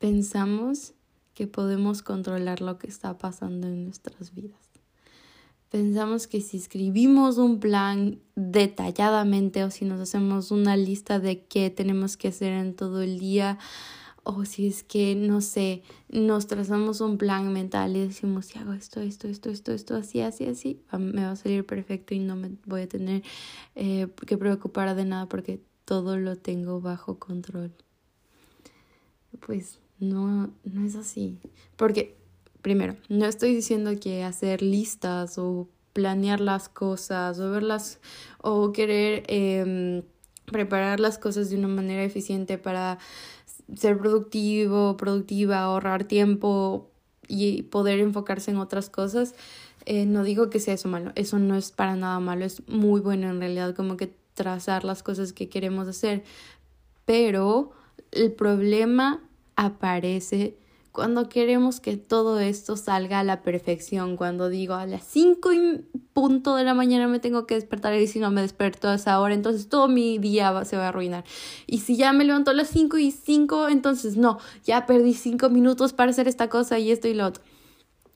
pensamos 0.01 0.95
que 1.35 1.45
podemos 1.45 2.01
controlar 2.01 2.59
lo 2.59 2.79
que 2.79 2.87
está 2.87 3.19
pasando 3.19 3.67
en 3.67 3.85
nuestras 3.85 4.33
vidas. 4.33 4.59
Pensamos 5.69 6.25
que 6.27 6.41
si 6.41 6.57
escribimos 6.57 7.37
un 7.37 7.59
plan 7.59 8.19
detalladamente 8.35 9.63
o 9.63 9.69
si 9.69 9.85
nos 9.85 10.01
hacemos 10.01 10.49
una 10.49 10.75
lista 10.75 11.19
de 11.19 11.45
qué 11.45 11.69
tenemos 11.69 12.17
que 12.17 12.29
hacer 12.29 12.51
en 12.51 12.75
todo 12.75 13.03
el 13.03 13.19
día, 13.19 13.59
o 14.23 14.43
si 14.43 14.67
es 14.67 14.83
que, 14.83 15.15
no 15.15 15.39
sé, 15.39 15.83
nos 16.09 16.47
trazamos 16.47 16.99
un 16.99 17.17
plan 17.17 17.53
mental 17.53 17.95
y 17.95 18.07
decimos, 18.07 18.47
si 18.47 18.57
hago 18.57 18.73
esto, 18.73 19.01
esto, 19.01 19.27
esto, 19.27 19.49
esto, 19.49 19.71
esto, 19.71 19.95
así, 19.95 20.21
así, 20.21 20.45
así, 20.45 20.81
me 20.97 21.23
va 21.23 21.31
a 21.31 21.35
salir 21.35 21.65
perfecto 21.65 22.15
y 22.15 22.19
no 22.19 22.35
me 22.35 22.51
voy 22.65 22.81
a 22.81 22.89
tener 22.89 23.23
eh, 23.75 24.07
que 24.25 24.37
preocupar 24.37 24.95
de 24.95 25.05
nada 25.05 25.27
porque 25.27 25.61
todo 25.85 26.17
lo 26.17 26.37
tengo 26.37 26.81
bajo 26.81 27.19
control. 27.19 27.71
Pues 29.39 29.79
no, 30.01 30.49
no 30.65 30.85
es 30.85 30.95
así. 30.95 31.39
Porque, 31.77 32.17
primero, 32.61 32.97
no 33.07 33.25
estoy 33.25 33.55
diciendo 33.55 33.91
que 33.99 34.23
hacer 34.23 34.61
listas 34.61 35.37
o 35.37 35.69
planear 35.93 36.41
las 36.41 36.69
cosas 36.69 37.39
o 37.39 37.51
verlas 37.51 37.99
o 38.39 38.71
querer 38.71 39.23
em, 39.27 40.03
preparar 40.45 40.99
las 40.99 41.17
cosas 41.17 41.49
de 41.49 41.57
una 41.57 41.67
manera 41.67 42.03
eficiente 42.03 42.57
para 42.57 42.97
ser 43.75 43.97
productivo, 43.97 44.97
productiva, 44.97 45.59
ahorrar 45.59 46.03
tiempo 46.05 46.89
y 47.27 47.63
poder 47.63 47.99
enfocarse 47.99 48.51
en 48.51 48.57
otras 48.57 48.89
cosas. 48.89 49.35
Eh, 49.85 50.05
no 50.05 50.23
digo 50.23 50.49
que 50.49 50.59
sea 50.59 50.73
eso 50.75 50.89
malo, 50.89 51.11
eso 51.15 51.39
no 51.39 51.55
es 51.55 51.71
para 51.71 51.95
nada 51.95 52.19
malo, 52.19 52.45
es 52.45 52.67
muy 52.67 53.01
bueno 53.01 53.29
en 53.29 53.39
realidad 53.39 53.75
como 53.75 53.97
que 53.97 54.13
trazar 54.33 54.83
las 54.83 55.03
cosas 55.03 55.33
que 55.33 55.49
queremos 55.49 55.87
hacer, 55.87 56.23
pero 57.05 57.71
el 58.11 58.31
problema 58.31 59.21
aparece 59.61 60.57
cuando 60.91 61.29
queremos 61.29 61.79
que 61.79 61.95
todo 61.95 62.39
esto 62.39 62.75
salga 62.75 63.19
a 63.19 63.23
la 63.23 63.43
perfección, 63.43 64.17
cuando 64.17 64.49
digo 64.49 64.73
a 64.73 64.85
las 64.85 65.03
5 65.05 65.53
y 65.53 65.85
punto 66.13 66.55
de 66.55 66.65
la 66.65 66.73
mañana 66.73 67.07
me 67.07 67.19
tengo 67.19 67.45
que 67.45 67.55
despertar 67.55 67.93
y 67.93 68.07
si 68.07 68.19
no 68.19 68.29
me 68.31 68.41
desperto 68.41 68.89
a 68.89 68.95
esa 68.95 69.19
hora, 69.21 69.33
entonces 69.33 69.69
todo 69.69 69.87
mi 69.87 70.17
día 70.17 70.65
se 70.65 70.75
va 70.75 70.85
a 70.85 70.87
arruinar. 70.89 71.23
Y 71.67 71.79
si 71.79 71.95
ya 71.95 72.11
me 72.11 72.25
levanto 72.25 72.51
a 72.51 72.53
las 72.53 72.69
5 72.69 72.97
y 72.97 73.11
5, 73.11 73.69
entonces 73.69 74.17
no, 74.17 74.39
ya 74.65 74.85
perdí 74.85 75.13
5 75.13 75.49
minutos 75.49 75.93
para 75.93 76.11
hacer 76.11 76.27
esta 76.27 76.49
cosa 76.49 76.77
y 76.79 76.91
esto 76.91 77.07
y 77.07 77.13
lo 77.13 77.27
otro. 77.27 77.43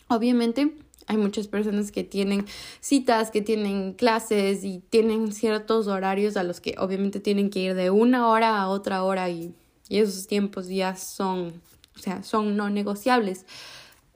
Obviamente 0.10 0.76
hay 1.08 1.18
muchas 1.18 1.48
personas 1.48 1.92
que 1.92 2.04
tienen 2.04 2.46
citas, 2.82 3.32
que 3.32 3.42
tienen 3.42 3.94
clases 3.94 4.64
y 4.66 4.80
tienen 4.80 5.32
ciertos 5.32 5.88
horarios 5.88 6.36
a 6.36 6.44
los 6.44 6.60
que 6.60 6.76
obviamente 6.78 7.20
tienen 7.20 7.50
que 7.52 7.60
ir 7.60 7.76
de 7.76 7.92
una 7.92 8.28
hora 8.28 8.60
a 8.60 8.68
otra 8.68 9.04
hora 9.04 9.30
y 9.30 9.54
y 9.90 10.00
esos 10.00 10.28
tiempos 10.28 10.68
ya 10.68 10.96
son, 10.96 11.62
o 11.96 12.00
sea, 12.00 12.24
son 12.24 12.56
no 12.58 12.70
negociables. 12.70 13.46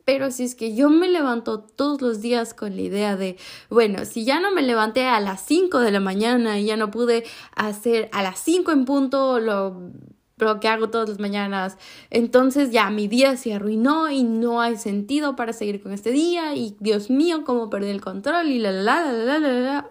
Pero 0.06 0.32
si 0.32 0.44
es 0.44 0.56
que 0.56 0.74
yo 0.76 0.90
me 0.90 1.08
levanto 1.08 1.60
todos 1.60 2.02
los 2.02 2.20
días 2.20 2.56
con 2.56 2.76
la 2.76 2.82
idea 2.82 3.16
de, 3.16 3.38
bueno, 3.70 4.06
si 4.06 4.26
ya 4.26 4.40
no 4.40 4.52
me 4.52 4.64
levanté 4.64 5.06
a 5.06 5.20
las 5.20 5.42
5 5.46 5.80
de 5.80 5.92
la 5.92 6.00
mañana 6.00 6.60
y 6.60 6.66
ya 6.66 6.78
no 6.78 6.90
pude 6.90 7.26
hacer 7.56 8.10
a 8.12 8.24
las 8.24 8.40
5 8.40 8.72
en 8.72 8.86
punto 8.86 9.40
lo, 9.40 9.92
lo 10.38 10.60
que 10.60 10.68
hago 10.68 10.90
todas 10.90 11.10
las 11.10 11.20
mañanas, 11.20 11.78
entonces 12.10 12.72
ya 12.72 12.90
mi 12.90 13.08
día 13.08 13.38
se 13.38 13.54
arruinó 13.54 14.10
y 14.10 14.24
no 14.24 14.62
hay 14.62 14.78
sentido 14.78 15.36
para 15.36 15.54
seguir 15.54 15.80
con 15.84 15.92
este 15.92 16.12
día 16.12 16.56
y 16.56 16.76
Dios 16.80 17.12
mío, 17.12 17.44
cómo 17.46 17.70
perdí 17.70 17.90
el 17.90 18.02
control 18.02 18.48
y 18.48 18.58
la 18.58 18.72
la 18.72 19.12
la 19.12 19.14
la 19.14 19.40
la 19.40 19.48
la. 19.48 19.60
la. 19.60 19.90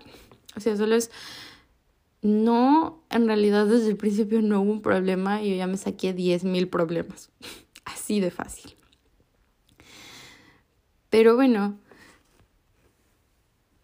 O 0.56 0.60
sea, 0.60 0.76
solo 0.76 0.96
es 0.96 1.12
no, 2.22 3.04
en 3.10 3.26
realidad 3.26 3.66
desde 3.66 3.88
el 3.88 3.96
principio 3.96 4.42
no 4.42 4.60
hubo 4.60 4.72
un 4.72 4.82
problema 4.82 5.42
y 5.42 5.50
yo 5.50 5.56
ya 5.56 5.66
me 5.66 5.76
saqué 5.76 6.14
10.000 6.14 6.68
problemas. 6.68 7.30
Así 7.84 8.20
de 8.20 8.30
fácil. 8.30 8.74
Pero 11.10 11.36
bueno, 11.36 11.78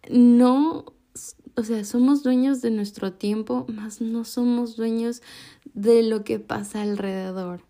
no, 0.09 0.85
o 1.55 1.63
sea, 1.63 1.83
somos 1.85 2.21
dueños 2.21 2.61
de 2.61 2.69
nuestro 2.71 3.13
tiempo, 3.13 3.65
más 3.67 4.01
no 4.01 4.25
somos 4.25 4.75
dueños 4.75 5.21
de 5.73 6.03
lo 6.03 6.23
que 6.23 6.39
pasa 6.39 6.81
alrededor. 6.81 7.61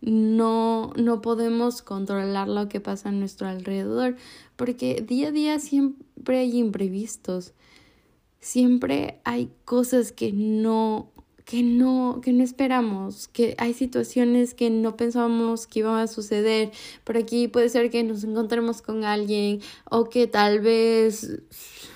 No, 0.00 0.92
no 0.96 1.20
podemos 1.20 1.82
controlar 1.82 2.48
lo 2.48 2.68
que 2.68 2.80
pasa 2.80 3.08
a 3.08 3.12
nuestro 3.12 3.48
alrededor, 3.48 4.16
porque 4.54 5.04
día 5.06 5.28
a 5.28 5.32
día 5.32 5.58
siempre 5.58 6.38
hay 6.38 6.58
imprevistos 6.58 7.52
siempre 8.46 9.18
hay 9.24 9.50
cosas 9.64 10.12
que 10.12 10.32
no 10.32 11.10
que 11.44 11.62
no 11.62 12.20
que 12.22 12.32
no 12.32 12.44
esperamos, 12.44 13.28
que 13.28 13.54
hay 13.58 13.74
situaciones 13.74 14.54
que 14.54 14.70
no 14.70 14.96
pensábamos 14.96 15.66
que 15.66 15.80
iban 15.80 15.98
a 15.98 16.06
suceder. 16.06 16.70
Por 17.04 17.16
aquí 17.16 17.48
puede 17.48 17.68
ser 17.68 17.90
que 17.90 18.02
nos 18.04 18.22
encontremos 18.24 18.82
con 18.82 19.04
alguien 19.04 19.60
o 19.90 20.04
que 20.04 20.28
tal 20.28 20.60
vez 20.60 21.40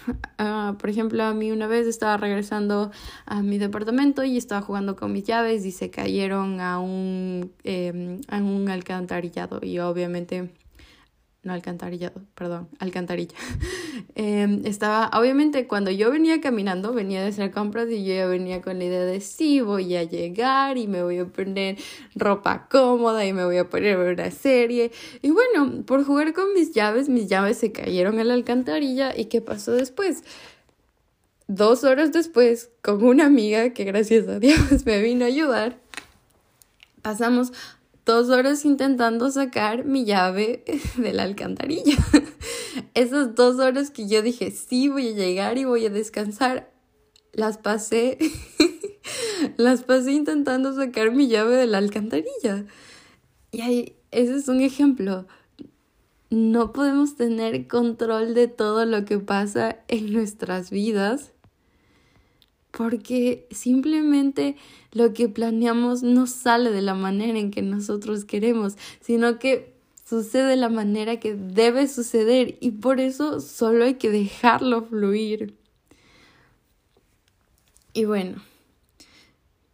uh, 0.08 0.74
por 0.78 0.90
ejemplo, 0.90 1.22
a 1.22 1.34
mí 1.34 1.52
una 1.52 1.68
vez 1.68 1.86
estaba 1.86 2.16
regresando 2.16 2.90
a 3.26 3.42
mi 3.42 3.58
departamento 3.58 4.24
y 4.24 4.36
estaba 4.36 4.60
jugando 4.60 4.96
con 4.96 5.12
mis 5.12 5.24
llaves 5.24 5.64
y 5.64 5.70
se 5.70 5.90
cayeron 5.90 6.60
a 6.60 6.80
un, 6.80 7.52
eh, 7.62 8.20
a 8.28 8.38
un 8.38 8.68
alcantarillado 8.68 9.60
y 9.62 9.78
obviamente 9.78 10.50
no 11.42 11.54
alcantarillado, 11.54 12.20
perdón, 12.34 12.68
alcantarilla. 12.78 13.34
Em, 14.14 14.66
estaba, 14.66 15.10
obviamente, 15.14 15.66
cuando 15.66 15.90
yo 15.90 16.10
venía 16.10 16.40
caminando, 16.40 16.92
venía 16.92 17.22
de 17.22 17.28
hacer 17.28 17.50
compras 17.50 17.88
y 17.90 18.04
yo 18.04 18.12
ya 18.14 18.26
venía 18.26 18.60
con 18.60 18.78
la 18.78 18.84
idea 18.84 19.04
de 19.04 19.20
sí, 19.20 19.60
voy 19.60 19.94
a 19.96 20.02
llegar 20.02 20.76
y 20.76 20.88
me 20.88 21.02
voy 21.02 21.18
a 21.18 21.26
poner 21.26 21.78
ropa 22.14 22.66
cómoda 22.68 23.24
y 23.24 23.32
me 23.32 23.44
voy 23.44 23.56
a 23.58 23.68
poner 23.68 23.98
una 23.98 24.30
serie. 24.30 24.90
Y 25.22 25.30
bueno, 25.30 25.84
por 25.86 26.04
jugar 26.04 26.32
con 26.34 26.52
mis 26.54 26.72
llaves, 26.72 27.08
mis 27.08 27.28
llaves 27.28 27.58
se 27.58 27.72
cayeron 27.72 28.18
en 28.18 28.28
la 28.28 28.34
alcantarilla. 28.34 29.16
¿Y 29.16 29.26
qué 29.26 29.40
pasó 29.40 29.72
después? 29.72 30.24
Dos 31.46 31.84
horas 31.84 32.12
después, 32.12 32.70
con 32.82 33.02
una 33.04 33.26
amiga 33.26 33.70
que 33.70 33.84
gracias 33.84 34.28
a 34.28 34.38
Dios 34.38 34.58
me 34.86 35.00
vino 35.00 35.24
a 35.24 35.28
ayudar, 35.28 35.78
pasamos 37.00 37.52
dos 38.04 38.28
horas 38.30 38.64
intentando 38.64 39.30
sacar 39.30 39.84
mi 39.84 40.04
llave 40.04 40.64
de 40.96 41.12
la 41.12 41.24
alcantarilla. 41.24 41.96
Esas 42.94 43.34
dos 43.34 43.58
horas 43.58 43.90
que 43.90 44.08
yo 44.08 44.22
dije, 44.22 44.50
sí, 44.50 44.88
voy 44.88 45.08
a 45.08 45.12
llegar 45.12 45.58
y 45.58 45.64
voy 45.64 45.86
a 45.86 45.90
descansar, 45.90 46.70
las 47.32 47.58
pasé, 47.58 48.18
las 49.56 49.82
pasé 49.82 50.12
intentando 50.12 50.74
sacar 50.74 51.12
mi 51.12 51.28
llave 51.28 51.56
de 51.56 51.66
la 51.66 51.78
alcantarilla. 51.78 52.64
Y 53.52 53.60
ahí, 53.60 53.96
ese 54.10 54.36
es 54.36 54.48
un 54.48 54.60
ejemplo. 54.60 55.26
No 56.30 56.72
podemos 56.72 57.16
tener 57.16 57.66
control 57.66 58.34
de 58.34 58.46
todo 58.46 58.84
lo 58.86 59.04
que 59.04 59.18
pasa 59.18 59.80
en 59.88 60.12
nuestras 60.12 60.70
vidas 60.70 61.32
porque 62.70 63.46
simplemente 63.50 64.56
lo 64.92 65.12
que 65.12 65.28
planeamos 65.28 66.02
no 66.02 66.26
sale 66.26 66.70
de 66.70 66.82
la 66.82 66.94
manera 66.94 67.38
en 67.38 67.50
que 67.50 67.62
nosotros 67.62 68.24
queremos, 68.24 68.76
sino 69.00 69.38
que 69.38 69.74
sucede 70.04 70.48
de 70.48 70.56
la 70.56 70.68
manera 70.68 71.20
que 71.20 71.34
debe 71.34 71.86
suceder 71.86 72.56
y 72.60 72.72
por 72.72 73.00
eso 73.00 73.40
solo 73.40 73.84
hay 73.84 73.94
que 73.94 74.10
dejarlo 74.10 74.82
fluir. 74.82 75.56
Y 77.92 78.04
bueno, 78.04 78.42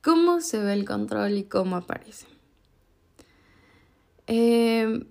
¿cómo 0.03 0.41
se 0.41 0.59
ve 0.59 0.73
el 0.73 0.85
control 0.85 1.39
y 1.39 1.45
cómo 1.45 1.77
aparece? 1.77 2.27
Eh, 4.27 5.05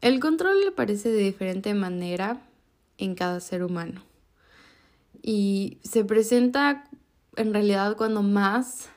el 0.00 0.20
control 0.20 0.56
aparece 0.68 1.10
de 1.10 1.22
diferente 1.22 1.74
manera 1.74 2.42
en 2.98 3.14
cada 3.14 3.40
ser 3.40 3.64
humano 3.64 4.02
y 5.22 5.78
se 5.82 6.04
presenta 6.04 6.84
en 7.36 7.52
realidad 7.52 7.96
cuando 7.96 8.22
más 8.22 8.88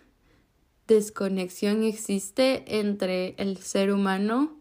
desconexión 0.87 1.83
existe 1.83 2.79
entre 2.79 3.35
el 3.37 3.57
ser 3.57 3.91
humano, 3.91 4.57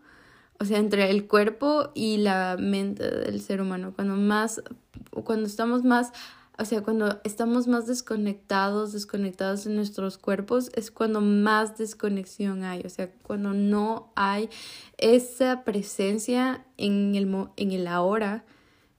o 0.59 0.65
sea, 0.65 0.79
entre 0.79 1.11
el 1.11 1.27
cuerpo 1.27 1.91
y 1.95 2.19
la 2.19 2.57
mente 2.59 3.09
del 3.09 3.41
ser 3.41 3.61
humano, 3.61 3.93
cuando 3.95 4.17
más, 4.17 4.63
cuando 5.25 5.47
estamos 5.47 5.85
más, 5.85 6.13
o 6.59 6.65
sea, 6.65 6.83
cuando 6.83 7.21
estamos 7.25 7.69
más 7.69 7.87
desconectados, 7.87 8.93
desconectados 8.93 9.67
en 9.67 9.77
nuestros 9.77 10.17
cuerpos, 10.17 10.71
es 10.75 10.91
cuando 10.91 11.21
más 11.21 11.77
desconexión 11.77 12.65
hay, 12.65 12.81
o 12.85 12.89
sea, 12.89 13.13
cuando 13.23 13.53
no 13.53 14.13
hay 14.17 14.49
esa 14.97 15.65
presencia 15.65 16.65
en 16.79 17.15
el, 17.15 17.49
en 17.57 17.73
el 17.73 17.87
ahora, 17.87 18.45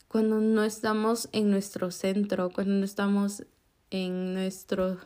cuando 0.08 0.40
no 0.40 0.64
estamos 0.64 1.30
en 1.32 1.50
nuestro 1.50 1.90
centro, 1.92 2.52
cuando 2.52 2.74
no 2.76 2.86
estamos 2.86 3.44
en 3.92 4.34
nuestro 4.34 4.98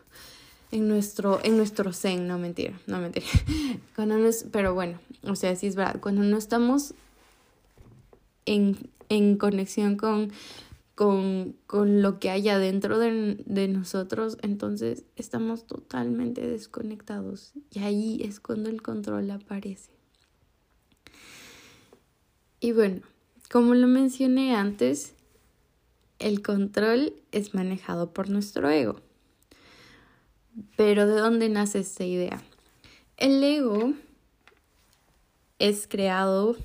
en 0.72 0.88
nuestro, 0.88 1.40
en 1.44 1.58
nuestro 1.58 1.92
zen, 1.94 2.28
no 2.28 2.38
mentira, 2.38 2.80
no 2.88 3.00
mentira. 3.00 3.26
Cuando 3.96 4.18
no 4.18 4.30
pero 4.52 4.74
bueno, 4.74 5.00
o 5.24 5.36
sea, 5.36 5.56
sí 5.56 5.68
es 5.68 5.76
verdad, 5.76 6.00
cuando 6.00 6.24
no 6.24 6.38
estamos 6.38 6.94
en, 8.46 8.78
en 9.10 9.38
conexión 9.38 9.98
con, 9.98 10.32
con, 10.96 11.56
con, 11.68 12.02
lo 12.02 12.20
que 12.20 12.30
hay 12.30 12.48
adentro 12.50 13.00
de, 13.00 13.44
de 13.46 13.68
nosotros, 13.68 14.38
entonces 14.42 15.04
estamos 15.16 15.68
totalmente 15.68 16.48
desconectados. 16.48 17.52
Y 17.72 17.80
ahí 17.80 18.22
es 18.24 18.40
cuando 18.40 18.70
el 18.70 18.82
control 18.82 19.30
aparece. 19.32 19.92
Y 22.60 22.72
bueno, 22.72 23.02
como 23.52 23.74
lo 23.76 23.88
mencioné 23.88 24.56
antes, 24.56 25.14
el 26.22 26.42
control 26.42 27.14
es 27.32 27.54
manejado 27.54 28.14
por 28.14 28.30
nuestro 28.30 28.70
ego. 28.70 29.02
Pero 30.78 31.08
¿de 31.08 31.20
dónde 31.20 31.50
nace 31.50 31.80
esta 31.80 32.06
idea? 32.06 32.42
El 33.18 33.44
ego 33.44 33.94
es 35.60 35.88
creado 35.88 36.56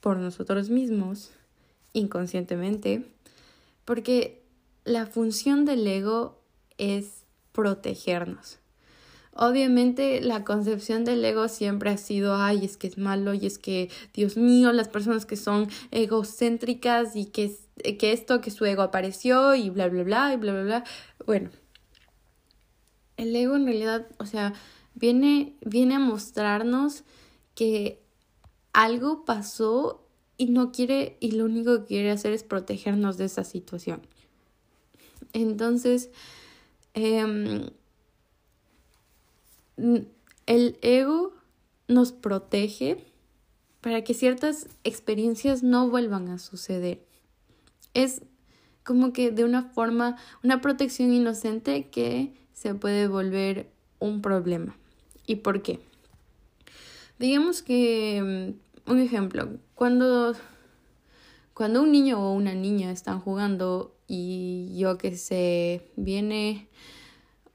por 0.00 0.16
nosotros 0.18 0.70
mismos 0.70 1.30
inconscientemente 1.92 3.04
porque 3.84 4.42
la 4.84 5.06
función 5.06 5.64
del 5.64 5.86
ego 5.86 6.38
es 6.78 7.24
protegernos. 7.52 8.58
Obviamente 9.32 10.20
la 10.22 10.44
concepción 10.44 11.04
del 11.04 11.24
ego 11.24 11.48
siempre 11.48 11.90
ha 11.90 11.98
sido, 11.98 12.36
ay, 12.36 12.64
es 12.64 12.76
que 12.76 12.86
es 12.86 12.96
malo 12.96 13.34
y 13.34 13.44
es 13.44 13.58
que, 13.58 13.90
Dios 14.14 14.36
mío, 14.38 14.72
las 14.72 14.88
personas 14.88 15.26
que 15.26 15.36
son 15.36 15.68
egocéntricas 15.90 17.16
y 17.16 17.26
que, 17.26 17.54
que 17.76 18.12
esto, 18.12 18.40
que 18.40 18.50
su 18.50 18.64
ego 18.64 18.82
apareció 18.82 19.54
y 19.54 19.70
bla, 19.70 19.88
bla, 19.88 20.02
bla, 20.02 20.32
y 20.32 20.36
bla, 20.36 20.52
bla, 20.52 20.62
bla. 20.62 20.84
Bueno, 21.26 21.50
el 23.16 23.34
ego 23.34 23.56
en 23.56 23.66
realidad, 23.66 24.06
o 24.18 24.26
sea, 24.26 24.54
viene, 24.94 25.54
viene 25.64 25.94
a 25.94 25.98
mostrarnos 25.98 27.04
que 27.54 28.00
algo 28.72 29.24
pasó 29.24 30.02
y 30.36 30.46
no 30.46 30.72
quiere, 30.72 31.16
y 31.20 31.32
lo 31.32 31.44
único 31.44 31.80
que 31.80 31.86
quiere 31.86 32.10
hacer 32.10 32.32
es 32.32 32.42
protegernos 32.42 33.16
de 33.16 33.24
esa 33.24 33.44
situación. 33.44 34.02
Entonces, 35.32 36.10
em, 36.94 37.70
el 40.46 40.78
ego 40.82 41.32
nos 41.88 42.12
protege 42.12 43.04
para 43.80 44.02
que 44.02 44.14
ciertas 44.14 44.68
experiencias 44.84 45.62
no 45.62 45.88
vuelvan 45.88 46.28
a 46.28 46.38
suceder. 46.38 47.05
Es 47.96 48.20
como 48.84 49.14
que 49.14 49.30
de 49.30 49.42
una 49.42 49.62
forma, 49.62 50.16
una 50.44 50.60
protección 50.60 51.14
inocente 51.14 51.88
que 51.88 52.34
se 52.52 52.74
puede 52.74 53.08
volver 53.08 53.70
un 53.98 54.20
problema. 54.20 54.76
¿Y 55.26 55.36
por 55.36 55.62
qué? 55.62 55.80
Digamos 57.18 57.62
que, 57.62 58.54
mm, 58.86 58.90
un 58.90 59.00
ejemplo, 59.00 59.48
cuando, 59.74 60.34
cuando 61.54 61.82
un 61.82 61.90
niño 61.90 62.20
o 62.20 62.34
una 62.34 62.52
niña 62.52 62.90
están 62.92 63.18
jugando 63.18 63.94
y 64.06 64.76
yo 64.76 64.98
que 64.98 65.16
sé, 65.16 65.90
viene 65.96 66.68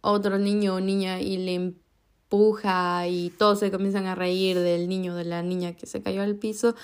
otro 0.02 0.40
niño 0.40 0.74
o 0.74 0.80
niña 0.80 1.22
y 1.22 1.38
le 1.38 1.54
empuja 1.54 3.08
y 3.08 3.30
todos 3.38 3.60
se 3.60 3.70
comienzan 3.70 4.08
a 4.08 4.16
reír 4.16 4.58
del 4.58 4.90
niño 4.90 5.14
o 5.14 5.18
de 5.18 5.26
la 5.26 5.44
niña 5.44 5.74
que 5.74 5.86
se 5.86 6.02
cayó 6.02 6.24
al 6.24 6.36
piso, 6.36 6.76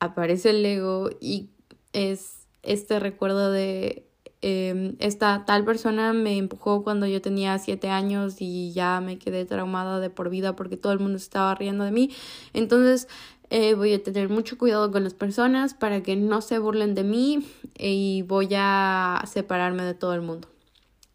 aparece 0.00 0.50
el 0.50 0.66
ego 0.66 1.10
y 1.20 1.50
es 1.92 2.37
este 2.72 3.00
recuerdo 3.00 3.50
de 3.50 4.08
Em, 4.40 4.94
esta 5.00 5.44
tal 5.46 5.64
persona 5.64 6.12
me 6.12 6.38
empujó 6.38 6.84
cuando 6.84 7.06
yo 7.06 7.20
tenía 7.20 7.58
siete 7.58 7.88
años 7.88 8.36
y 8.38 8.72
ya 8.72 9.00
me 9.00 9.18
quedé 9.18 9.44
traumada 9.44 9.98
de 9.98 10.10
por 10.10 10.30
vida 10.30 10.54
porque 10.54 10.76
todo 10.76 10.92
el 10.92 11.00
mundo 11.00 11.16
estaba 11.16 11.54
riendo 11.56 11.84
de 11.84 11.90
mí. 11.90 12.10
Entonces 12.52 13.08
eh, 13.50 13.74
voy 13.74 13.94
a 13.94 14.02
tener 14.02 14.28
mucho 14.28 14.56
cuidado 14.56 14.92
con 14.92 15.02
las 15.02 15.14
personas 15.14 15.74
para 15.74 16.02
que 16.02 16.14
no 16.14 16.40
se 16.40 16.58
burlen 16.60 16.94
de 16.94 17.02
mí 17.02 17.44
y 17.76 18.22
voy 18.28 18.48
a 18.54 19.24
separarme 19.26 19.82
de 19.82 19.94
todo 19.94 20.14
el 20.14 20.22
mundo. 20.22 20.48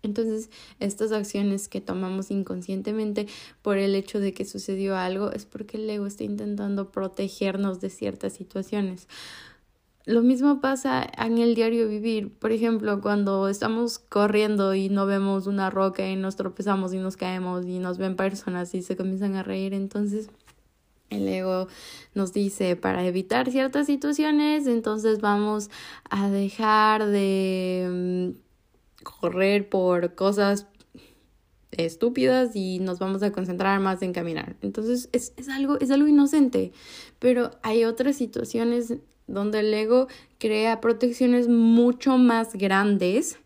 Entonces, 0.06 0.50
estas 0.82 1.14
acciones 1.14 1.70
que 1.70 1.80
tomamos 1.80 2.30
inconscientemente 2.30 3.28
por 3.62 3.78
el 3.78 3.96
hecho 3.96 4.20
de 4.20 4.34
que 4.34 4.44
sucedió 4.44 4.98
algo 4.98 5.32
es 5.32 5.46
porque 5.46 5.78
el 5.78 5.90
ego 5.90 6.06
está 6.08 6.26
intentando 6.26 6.92
protegernos 6.92 7.80
de 7.80 7.90
ciertas 7.90 8.34
situaciones. 8.34 9.08
Lo 10.06 10.22
mismo 10.22 10.60
pasa 10.60 11.10
en 11.18 11.38
el 11.38 11.56
diario 11.56 11.88
vivir. 11.88 12.34
Por 12.34 12.52
ejemplo, 12.52 13.00
cuando 13.00 13.48
estamos 13.48 14.00
corriendo 14.00 14.76
y 14.76 14.90
no 14.90 15.06
vemos 15.06 15.48
una 15.48 15.70
roca 15.70 16.06
y 16.10 16.18
nos 16.18 16.36
tropezamos 16.36 16.94
y 16.94 16.98
nos 16.98 17.16
caemos 17.16 17.66
y 17.66 17.80
nos 17.80 17.98
ven 17.98 18.18
personas 18.18 18.76
y 18.76 18.82
se 18.82 18.98
comienzan 18.98 19.36
a 19.36 19.44
reír, 19.44 19.74
entonces 19.74 20.30
el 21.10 21.28
ego 21.28 21.68
nos 22.16 22.34
dice 22.34 22.76
para 22.76 23.06
evitar 23.06 23.50
ciertas 23.50 23.86
situaciones, 23.86 24.68
entonces 24.68 25.22
vamos 25.22 25.70
a 26.10 26.30
dejar 26.30 27.06
de 27.06 28.34
mm, 28.36 29.04
correr 29.04 29.70
por 29.70 30.16
cosas 30.16 30.68
estúpidas 31.72 32.56
y 32.56 32.80
nos 32.80 33.00
vamos 33.00 33.24
a 33.24 33.32
concentrar 33.32 33.80
más 33.80 34.02
en 34.02 34.12
caminar. 34.12 34.58
Entonces 34.62 35.08
es, 35.14 35.34
es, 35.38 35.48
algo, 35.48 35.80
es 35.80 35.92
algo 35.92 36.10
inocente, 36.10 36.74
pero 37.20 37.52
hay 37.64 37.86
otras 37.86 38.18
situaciones 38.18 38.96
donde 39.28 39.60
el 39.60 39.74
ego 39.74 40.08
crea 40.38 40.82
protecciones 40.82 41.48
mucho 41.48 42.18
más 42.18 42.54
grandes, 42.54 43.38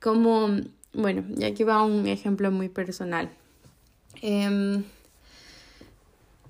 como, 0.00 0.48
bueno, 0.92 1.24
y 1.36 1.44
aquí 1.44 1.64
va 1.64 1.84
un 1.84 2.06
ejemplo 2.06 2.50
muy 2.50 2.68
personal. 2.68 3.30
Em, 4.22 4.84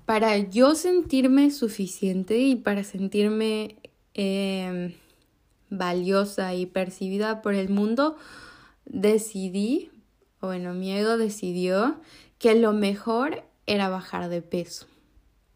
para 0.05 0.37
yo 0.37 0.75
sentirme 0.75 1.51
suficiente 1.51 2.39
y 2.39 2.55
para 2.55 2.83
sentirme 2.83 3.75
em, 4.13 4.93
valiosa 5.69 6.55
y 6.55 6.65
percibida 6.65 7.41
por 7.41 7.53
el 7.53 7.69
mundo, 7.69 8.17
decidí, 8.85 9.91
bueno, 10.41 10.73
mi 10.73 10.91
ego 10.91 11.17
decidió 11.17 11.99
que 12.39 12.55
lo 12.55 12.73
mejor 12.73 13.43
era 13.67 13.89
bajar 13.89 14.29
de 14.29 14.41
peso. 14.41 14.87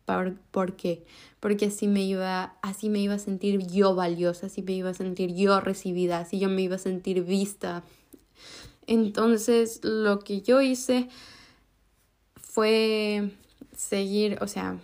¿Por, 0.06 0.76
qué? 0.76 1.06
Porque 1.40 1.68
así 1.68 1.88
me, 1.88 2.04
iba, 2.04 2.58
así 2.62 2.90
me 2.90 3.00
iba 3.00 3.14
a 3.14 3.20
sentir 3.20 3.66
yo 3.68 3.96
valiosa, 3.96 4.48
así 4.48 4.62
me 4.62 4.74
iba 4.74 4.90
a 4.90 4.94
sentir 4.94 5.34
yo 5.34 5.60
recibida, 5.62 6.20
así 6.20 6.40
yo 6.40 6.50
me 6.50 6.62
iba 6.62 6.76
a 6.76 6.80
sentir 6.80 7.24
vista. 7.24 7.84
Entonces 8.86 9.80
lo 9.84 10.20
que 10.20 10.42
yo 10.42 10.62
hice 10.62 11.08
fue 12.36 13.32
seguir, 13.76 14.38
o 14.42 14.48
sea, 14.48 14.78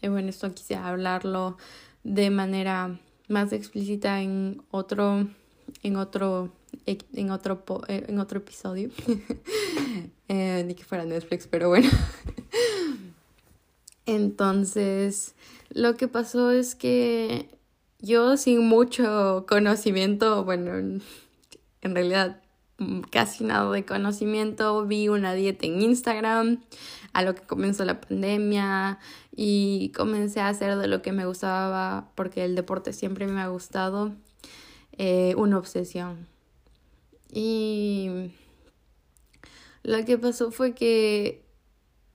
eh, 0.00 0.08
bueno, 0.08 0.28
esto 0.28 0.52
quise 0.54 0.74
hablarlo 0.74 1.56
de 2.02 2.30
manera 2.30 2.98
más 3.28 3.52
explícita 3.52 4.22
en 4.22 4.62
otro, 4.70 5.28
en 5.82 5.96
otro, 5.96 6.50
en 6.86 7.30
otro, 7.30 7.62
eh, 7.88 8.04
en 8.08 8.18
otro 8.18 8.38
episodio. 8.38 8.90
eh, 10.28 10.64
ni 10.66 10.74
que 10.74 10.84
fuera 10.84 11.04
Netflix, 11.04 11.46
pero 11.46 11.68
bueno. 11.68 11.90
Entonces, 14.06 15.34
lo 15.70 15.96
que 15.96 16.08
pasó 16.08 16.50
es 16.50 16.74
que 16.74 17.48
yo 18.00 18.36
sin 18.36 18.66
mucho 18.66 19.46
conocimiento, 19.48 20.44
bueno, 20.44 21.00
en 21.80 21.94
realidad 21.94 22.42
mm, 22.78 23.00
casi 23.10 23.44
nada 23.44 23.70
de 23.70 23.84
conocimiento, 23.84 24.84
vi 24.86 25.08
una 25.08 25.32
dieta 25.34 25.66
en 25.66 25.80
Instagram, 25.80 26.60
a 27.14 27.22
lo 27.22 27.34
que 27.34 27.42
comenzó 27.42 27.84
la 27.84 28.00
pandemia 28.00 28.98
y 29.34 29.90
comencé 29.90 30.40
a 30.40 30.48
hacer 30.48 30.76
de 30.76 30.88
lo 30.88 31.00
que 31.00 31.12
me 31.12 31.26
gustaba, 31.26 32.10
porque 32.14 32.44
el 32.44 32.56
deporte 32.56 32.92
siempre 32.92 33.26
me 33.26 33.40
ha 33.40 33.48
gustado, 33.48 34.12
eh, 34.98 35.34
una 35.36 35.58
obsesión. 35.58 36.26
Y 37.32 38.32
lo 39.82 40.04
que 40.04 40.18
pasó 40.18 40.50
fue 40.50 40.74
que 40.74 41.43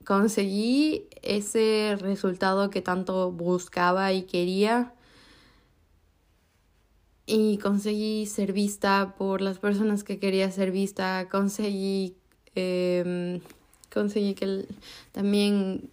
conseguí 0.04 1.06
ese 1.22 1.96
resultado 2.00 2.70
que 2.70 2.82
tanto 2.82 3.30
buscaba 3.32 4.12
y 4.12 4.22
quería. 4.22 4.94
Y 7.26 7.58
conseguí 7.58 8.26
ser 8.26 8.52
vista 8.52 9.14
por 9.16 9.40
las 9.40 9.58
personas 9.58 10.02
que 10.02 10.18
quería 10.18 10.50
ser 10.50 10.72
vista, 10.72 11.28
conseguí, 11.30 12.16
eh, 12.56 13.40
conseguí 13.92 14.34
que 14.34 14.66
también 15.12 15.90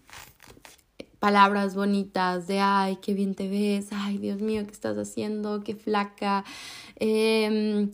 palabras 1.19 1.75
bonitas 1.75 2.47
de, 2.47 2.59
ay, 2.59 2.97
qué 2.97 3.13
bien 3.13 3.35
te 3.35 3.47
ves, 3.49 3.89
ay, 3.91 4.17
Dios 4.17 4.41
mío, 4.41 4.65
¿qué 4.65 4.71
estás 4.71 4.97
haciendo? 4.97 5.63
Qué 5.63 5.75
flaca, 5.75 6.43
eh, 6.95 7.89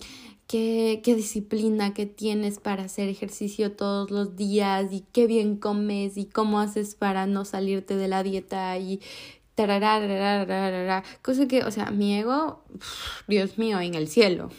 qué, 0.53 1.15
disciplina 1.15 1.95
que 1.95 2.05
tienes 2.05 2.59
para 2.59 2.83
hacer 2.83 3.09
ejercicio 3.09 3.71
todos 3.71 4.11
los 4.11 4.35
días 4.35 4.93
y 4.93 5.03
qué 5.11 5.25
bien 5.25 5.57
comes 5.57 6.15
y 6.15 6.25
cómo 6.25 6.59
haces 6.59 6.93
para 6.93 7.25
no 7.25 7.43
salirte 7.43 7.95
de 7.95 8.07
la 8.07 8.21
dieta 8.21 8.77
y 8.77 9.01
cosa 11.21 11.47
que, 11.47 11.63
o 11.63 11.71
sea, 11.71 11.89
mi 11.89 12.15
ego, 12.15 12.63
Dios 13.27 13.57
mío, 13.57 13.79
en 13.79 13.95
el 13.95 14.07
cielo, 14.07 14.49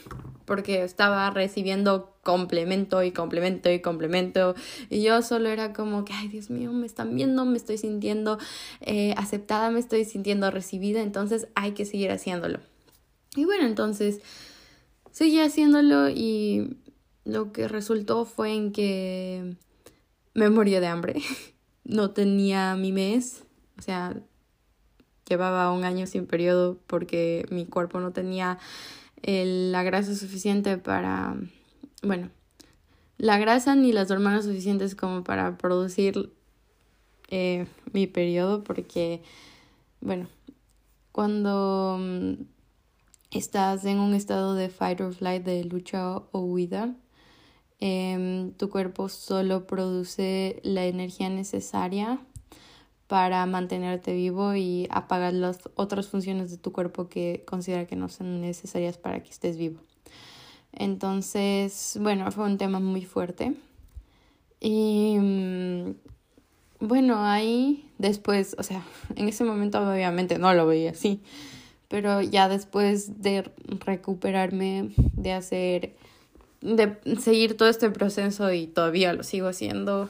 porque 0.46 0.82
estaba 0.82 1.30
recibiendo 1.30 2.16
complemento 2.22 3.02
y 3.04 3.12
complemento 3.12 3.70
y 3.70 3.80
complemento 3.80 4.54
y 4.90 5.02
yo 5.02 5.22
solo 5.22 5.48
era 5.48 5.72
como 5.72 6.04
que, 6.04 6.12
ay, 6.12 6.26
Dios 6.26 6.50
mío, 6.50 6.72
me 6.72 6.86
están 6.86 7.14
viendo, 7.14 7.44
me 7.44 7.56
estoy 7.56 7.78
sintiendo 7.78 8.38
eh, 8.80 9.14
aceptada, 9.16 9.70
me 9.70 9.78
estoy 9.78 10.04
sintiendo 10.04 10.50
recibida, 10.50 11.02
entonces 11.02 11.46
hay 11.54 11.72
que 11.72 11.84
seguir 11.84 12.10
haciéndolo. 12.10 12.58
Y 13.36 13.44
bueno, 13.44 13.66
entonces 13.66 14.20
seguí 15.14 15.38
haciéndolo 15.38 16.10
y 16.10 16.76
lo 17.24 17.52
que 17.52 17.68
resultó 17.68 18.24
fue 18.24 18.52
en 18.52 18.72
que 18.72 19.56
me 20.34 20.50
moría 20.50 20.80
de 20.80 20.88
hambre, 20.88 21.22
no 21.84 22.10
tenía 22.10 22.74
mi 22.74 22.90
mes, 22.90 23.44
o 23.78 23.82
sea, 23.82 24.16
llevaba 25.28 25.70
un 25.70 25.84
año 25.84 26.08
sin 26.08 26.26
periodo 26.26 26.78
porque 26.88 27.46
mi 27.50 27.64
cuerpo 27.64 28.00
no 28.00 28.12
tenía 28.12 28.58
la 29.22 29.82
grasa 29.84 30.16
suficiente 30.16 30.78
para, 30.78 31.36
bueno, 32.02 32.30
la 33.16 33.38
grasa 33.38 33.76
ni 33.76 33.92
las 33.92 34.10
hormonas 34.10 34.44
suficientes 34.44 34.96
como 34.96 35.22
para 35.22 35.56
producir 35.56 36.32
eh, 37.28 37.68
mi 37.92 38.08
periodo 38.08 38.64
porque, 38.64 39.22
bueno, 40.00 40.28
cuando 41.12 41.98
mm, 42.00 42.32
estás 43.34 43.84
en 43.84 43.98
un 43.98 44.14
estado 44.14 44.54
de 44.54 44.68
fight 44.68 45.00
or 45.00 45.12
flight, 45.12 45.44
de 45.44 45.64
lucha 45.64 46.18
o 46.30 46.40
huida, 46.40 46.94
em, 47.80 48.52
tu 48.52 48.70
cuerpo 48.70 49.08
solo 49.08 49.66
produce 49.66 50.60
la 50.62 50.84
energía 50.86 51.28
necesaria 51.28 52.18
para 53.08 53.44
mantenerte 53.46 54.14
vivo 54.14 54.54
y 54.54 54.86
apagar 54.90 55.34
las 55.34 55.58
otras 55.74 56.08
funciones 56.08 56.50
de 56.50 56.56
tu 56.56 56.72
cuerpo 56.72 57.08
que 57.08 57.44
considera 57.46 57.86
que 57.86 57.96
no 57.96 58.08
son 58.08 58.40
necesarias 58.40 58.96
para 58.96 59.22
que 59.22 59.30
estés 59.30 59.56
vivo. 59.56 59.80
Entonces, 60.72 61.98
bueno, 62.00 62.30
fue 62.32 62.44
un 62.44 62.58
tema 62.58 62.80
muy 62.80 63.04
fuerte. 63.04 63.54
Y 64.60 65.16
mm, 65.18 65.90
bueno, 66.80 67.24
ahí 67.24 67.88
después, 67.98 68.56
o 68.58 68.62
sea, 68.62 68.82
en 69.16 69.28
ese 69.28 69.44
momento 69.44 69.80
obviamente 69.80 70.38
no 70.38 70.54
lo 70.54 70.66
veía 70.66 70.92
así, 70.92 71.20
pero 71.88 72.20
ya 72.22 72.48
después 72.48 73.22
de 73.22 73.50
recuperarme, 73.84 74.90
de 74.96 75.32
hacer, 75.32 75.94
de 76.60 76.96
seguir 77.20 77.56
todo 77.56 77.68
este 77.68 77.90
proceso 77.90 78.52
y 78.52 78.66
todavía 78.66 79.12
lo 79.12 79.22
sigo 79.22 79.48
haciendo, 79.48 80.08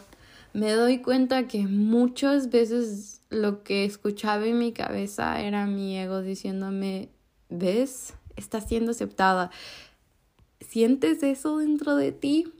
me 0.52 0.70
doy 0.72 0.98
cuenta 0.98 1.48
que 1.48 1.66
muchas 1.66 2.50
veces 2.50 3.20
lo 3.28 3.64
que 3.64 3.84
escuchaba 3.84 4.46
en 4.46 4.58
mi 4.58 4.72
cabeza 4.72 5.40
era 5.40 5.66
mi 5.66 5.98
ego 5.98 6.22
diciéndome, 6.22 7.08
¿ves? 7.48 8.14
Estás 8.36 8.68
siendo 8.68 8.92
aceptada. 8.92 9.50
¿Sientes 10.60 11.22
eso 11.22 11.58
dentro 11.58 11.96
de 11.96 12.12
ti? 12.12 12.53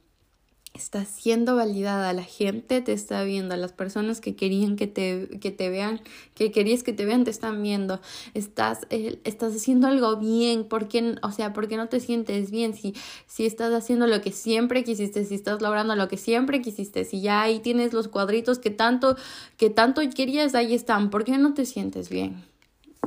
Estás 0.74 1.06
siendo 1.06 1.54
validada, 1.54 2.12
la 2.12 2.24
gente 2.24 2.80
te 2.80 2.92
está 2.92 3.22
viendo, 3.22 3.56
las 3.56 3.72
personas 3.72 4.20
que 4.20 4.34
querían 4.34 4.74
que 4.74 4.88
te, 4.88 5.38
que 5.40 5.52
te 5.52 5.68
vean, 5.70 6.00
que 6.34 6.50
querías 6.50 6.82
que 6.82 6.92
te 6.92 7.04
vean, 7.04 7.22
te 7.22 7.30
están 7.30 7.62
viendo, 7.62 8.00
estás, 8.34 8.80
eh, 8.90 9.20
estás 9.22 9.54
haciendo 9.54 9.86
algo 9.86 10.16
bien, 10.16 10.64
¿por 10.64 10.88
qué, 10.88 11.14
o 11.22 11.30
sea, 11.30 11.52
¿por 11.52 11.68
qué 11.68 11.76
no 11.76 11.88
te 11.88 12.00
sientes 12.00 12.50
bien 12.50 12.74
si, 12.74 12.92
si 13.28 13.46
estás 13.46 13.72
haciendo 13.72 14.08
lo 14.08 14.20
que 14.20 14.32
siempre 14.32 14.82
quisiste, 14.82 15.24
si 15.24 15.36
estás 15.36 15.62
logrando 15.62 15.94
lo 15.94 16.08
que 16.08 16.16
siempre 16.16 16.60
quisiste, 16.60 17.04
si 17.04 17.20
ya 17.20 17.42
ahí 17.42 17.60
tienes 17.60 17.92
los 17.92 18.08
cuadritos 18.08 18.58
que 18.58 18.70
tanto, 18.70 19.16
que 19.56 19.70
tanto 19.70 20.02
querías, 20.10 20.56
ahí 20.56 20.74
están, 20.74 21.08
¿por 21.08 21.22
qué 21.22 21.38
no 21.38 21.54
te 21.54 21.66
sientes 21.66 22.08
bien? 22.08 22.44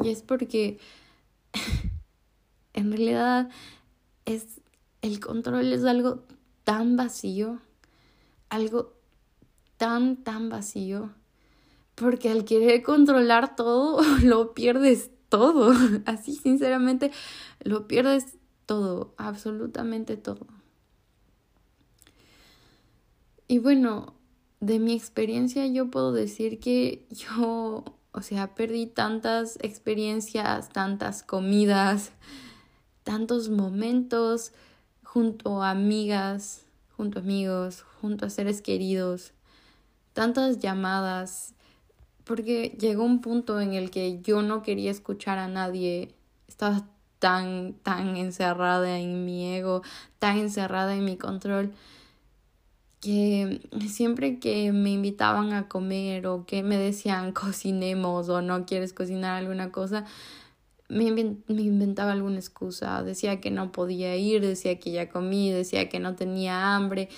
Y 0.02 0.10
es 0.10 0.22
porque 0.22 0.80
en 2.74 2.92
realidad 2.92 3.50
es 4.26 4.62
el 5.02 5.20
control 5.20 5.74
es 5.74 5.84
algo 5.84 6.24
tan 6.68 6.98
vacío, 6.98 7.62
algo 8.50 8.94
tan, 9.78 10.18
tan 10.26 10.50
vacío, 10.50 11.14
porque 11.96 12.30
al 12.30 12.44
querer 12.44 12.84
controlar 12.84 13.56
todo, 13.56 14.02
lo 14.22 14.54
pierdes 14.54 15.10
todo, 15.30 15.72
así 16.06 16.36
sinceramente, 16.36 17.12
lo 17.62 17.88
pierdes 17.88 18.38
todo, 18.66 19.14
absolutamente 19.16 20.18
todo. 20.18 20.46
Y 23.48 23.60
bueno, 23.60 24.16
de 24.60 24.80
mi 24.80 24.92
experiencia 24.92 25.66
yo 25.68 25.90
puedo 25.90 26.12
decir 26.12 26.60
que 26.60 27.08
yo, 27.12 27.86
o 28.12 28.22
sea, 28.22 28.56
perdí 28.56 28.88
tantas 28.88 29.58
experiencias, 29.62 30.68
tantas 30.68 31.24
comidas, 31.24 32.12
tantos 33.04 33.48
momentos, 33.48 34.52
junto 35.18 35.64
a 35.64 35.72
amigas, 35.72 36.62
junto 36.96 37.18
a 37.18 37.24
amigos, 37.24 37.84
junto 38.02 38.28
a 38.28 38.30
seres 38.30 38.62
queridos, 38.62 39.34
tantas 40.14 40.60
llamadas, 40.60 41.56
porque 42.24 42.78
llegó 42.80 43.04
un 43.04 43.20
punto 43.20 43.60
en 43.60 43.74
el 43.74 43.90
que 43.90 44.22
yo 44.22 44.44
no 44.44 44.62
quería 44.62 44.92
escuchar 44.92 45.40
a 45.40 45.48
nadie, 45.48 46.14
estaba 46.48 46.86
tan, 47.18 47.74
tan 47.82 48.16
encerrada 48.16 49.00
en 49.00 49.26
mi 49.26 49.56
ego, 49.56 49.82
tan 50.20 50.38
encerrada 50.38 50.94
en 50.94 51.04
mi 51.04 51.18
control, 51.18 51.74
que 53.02 53.68
siempre 53.88 54.38
que 54.38 54.72
me 54.72 54.92
invitaban 54.92 55.52
a 55.52 55.68
comer 55.68 56.28
o 56.28 56.46
que 56.46 56.62
me 56.62 56.78
decían 56.78 57.32
cocinemos 57.32 58.30
o 58.30 58.44
no 58.44 58.68
quieres 58.68 58.94
cocinar 58.94 59.40
alguna 59.40 59.72
cosa, 59.72 60.06
me, 60.90 61.04
inventaba 61.06 62.12
alguna 62.12 62.38
excusa, 62.38 63.04
decía 63.04 63.42
que 63.42 63.52
no 63.52 63.72
podía 63.72 64.16
ir, 64.16 64.42
decía 64.42 64.80
que 64.80 64.92
ya 64.92 65.10
comí, 65.10 65.52
decía 65.52 65.90
que 65.90 66.00
no 66.00 66.16
tenía 66.16 66.76
hambre, 66.76 67.10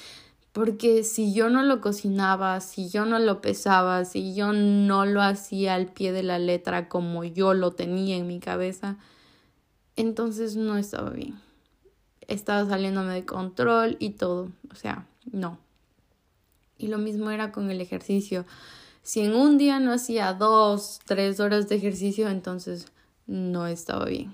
porque 0.52 1.04
si 1.04 1.34
yo 1.34 1.50
no 1.50 1.62
lo 1.62 1.80
cocinaba, 1.80 2.60
si 2.62 2.90
yo 2.90 3.06
no 3.06 3.20
lo 3.20 3.42
pesaba, 3.42 4.06
si 4.06 4.34
yo 4.34 4.52
no 4.52 5.06
lo 5.06 5.22
hacía 5.22 5.76
al 5.76 5.88
pie 5.88 6.12
de 6.12 6.24
la 6.24 6.40
letra 6.40 6.90
como 6.90 7.24
yo 7.24 7.54
lo 7.54 7.72
tenía 7.72 8.18
en 8.18 8.28
mi 8.28 8.40
cabeza, 8.40 8.98
entonces 9.96 10.56
no 10.56 10.78
estaba 10.78 11.12
bien. 11.12 11.40
Estaba 12.28 12.68
saliéndome 12.68 13.14
de 13.14 13.26
control 13.26 13.98
y 14.00 14.12
todo, 14.12 14.50
o 14.72 14.76
sea, 14.76 15.08
no. 15.32 15.60
Y 16.78 16.88
lo 16.88 16.98
mismo 16.98 17.30
era 17.30 17.52
con 17.52 17.70
el 17.70 17.82
ejercicio. 17.82 18.46
Si 19.04 19.22
en 19.22 19.36
un 19.36 19.58
día 19.58 19.80
no 19.80 19.92
hacía 19.92 20.34
dos, 20.34 21.00
tres 21.06 21.40
horas 21.40 21.70
de 21.70 21.76
ejercicio, 21.76 22.30
entonces 22.30 22.88
no 23.30 23.68
estaba 23.68 24.06
bien. 24.06 24.34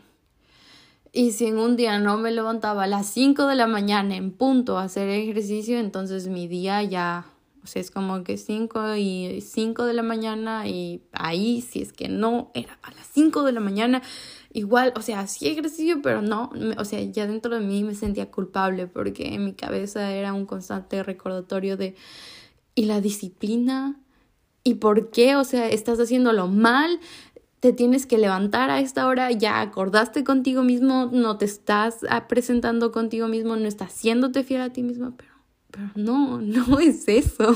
Y 1.12 1.32
si 1.32 1.46
en 1.46 1.60
un 1.60 1.76
día 1.76 2.00
no 2.00 2.18
me 2.18 2.32
levantaba 2.32 2.84
a 2.84 2.88
las 2.88 3.08
5 3.08 3.48
de 3.48 3.56
la 3.56 3.68
mañana 3.68 4.16
en 4.16 4.32
punto 4.32 4.78
a 4.78 4.84
hacer 4.84 5.08
ejercicio, 5.10 5.80
entonces 5.80 6.28
mi 6.28 6.48
día 6.48 6.84
ya, 6.84 7.26
o 7.64 7.68
sea, 7.68 7.82
es 7.82 7.90
como 7.90 8.24
que 8.24 8.38
5 8.38 8.96
y 8.96 9.40
5 9.42 9.86
de 9.86 9.94
la 9.94 10.04
mañana 10.04 10.68
y 10.68 11.04
ahí, 11.14 11.62
si 11.62 11.82
es 11.82 11.94
que 11.94 12.10
no 12.10 12.52
era 12.54 12.78
a 12.84 12.92
las 12.92 13.08
5 13.14 13.44
de 13.44 13.54
la 13.54 13.62
mañana, 13.62 14.02
igual, 14.52 14.92
o 14.98 15.02
sea, 15.02 15.22
hacía 15.22 15.52
ejercicio, 15.52 16.02
pero 16.02 16.22
no, 16.22 16.52
o 16.78 16.86
sea, 16.86 17.02
ya 17.02 17.28
dentro 17.28 17.56
de 17.56 17.62
mí 17.62 17.84
me 17.86 17.96
sentía 17.96 18.30
culpable 18.30 18.88
porque 18.88 19.34
en 19.34 19.46
mi 19.46 19.54
cabeza 19.54 20.12
era 20.12 20.34
un 20.34 20.46
constante 20.46 21.02
recordatorio 21.02 21.78
de, 21.78 21.96
¿y 22.74 22.86
la 22.86 23.00
disciplina? 23.00 23.98
¿Y 24.66 24.76
por 24.76 25.12
qué? 25.12 25.38
O 25.38 25.46
sea, 25.46 25.70
estás 25.70 26.00
haciéndolo 26.00 26.48
mal, 26.48 27.00
te 27.66 27.74
tienes 27.74 28.06
que 28.06 28.20
levantar 28.20 28.70
a 28.70 28.80
esta 28.80 29.08
hora, 29.08 29.32
ya 29.32 29.60
acordaste 29.60 30.24
contigo 30.24 30.62
mismo, 30.62 31.10
no 31.12 31.40
te 31.40 31.46
estás 31.46 32.02
presentando 32.30 32.92
contigo 32.92 33.28
mismo, 33.28 33.56
no 33.56 33.68
estás 33.68 33.92
haciéndote 33.92 34.44
fiel 34.44 34.62
a 34.62 34.70
ti 34.70 34.84
mismo, 34.84 35.16
pero, 35.18 35.32
pero 35.72 35.88
no, 35.96 36.40
no 36.42 36.80
es 36.80 37.08
eso. 37.08 37.56